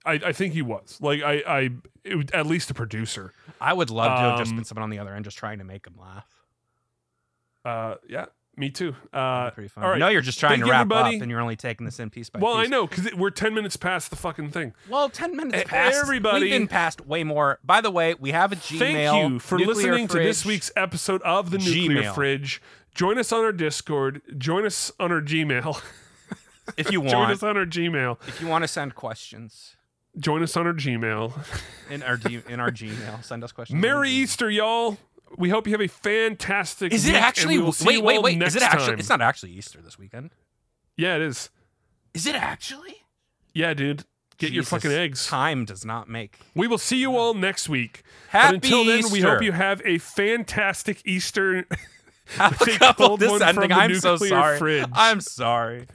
[0.07, 1.71] I, I think he was like I I
[2.05, 3.33] it, at least a producer.
[3.61, 5.59] I would love to have just Um, been someone on the other end just trying
[5.59, 6.27] to make him laugh.
[7.65, 8.27] Uh, yeah,
[8.57, 8.95] me too.
[9.13, 9.83] Uh, Pretty fun.
[9.85, 9.99] all right.
[9.99, 11.17] Know you're just trying Thank to wrap everybody.
[11.17, 12.71] up, and you're only taking this in piece by Well, piece.
[12.71, 14.73] Well, I know because we're ten minutes past the fucking thing.
[14.89, 15.97] Well, ten minutes E- past.
[16.03, 17.59] everybody- we've been past way more.
[17.65, 18.79] By the way, we have a Gmail.
[18.79, 22.15] Thank you for listening to this week's episode of the Nuclear Gmail.
[22.15, 22.63] Fridge.
[22.95, 24.23] Join us on our Discord.
[24.39, 25.83] Join us on our Gmail.
[26.77, 28.17] If you want, Join us on our Gmail.
[28.29, 29.76] if you want to send questions,
[30.19, 31.33] Join us on our Gmail.
[31.91, 33.23] in our G- in our Gmail.
[33.25, 33.81] Send us questions.
[33.81, 34.97] Merry Easter, y'all.
[35.37, 36.93] We hope you have a fantastic.
[36.93, 37.59] Is it week, and actually?
[37.59, 38.39] we will see Wait, you wait, all wait.
[38.39, 38.87] Next Is it actually?
[38.87, 38.99] time.
[39.01, 40.31] It's not actually Easter this weekend.
[40.97, 41.51] Yeah, it is.
[42.15, 42.97] Is it actually?
[43.53, 44.05] Yeah, dude.
[44.39, 45.27] Get your Jesus, fucking eggs.
[45.27, 46.39] Time does not make.
[46.55, 48.03] We will see you all next week.
[48.29, 49.31] Happy but until then, we Easter.
[49.35, 51.67] hope you have a fantastic Easter.
[52.61, 53.69] With a cold this one from ending.
[53.71, 54.59] the I'm so nuclear sorry.
[54.59, 54.87] Fridge.
[54.93, 55.87] I'm sorry.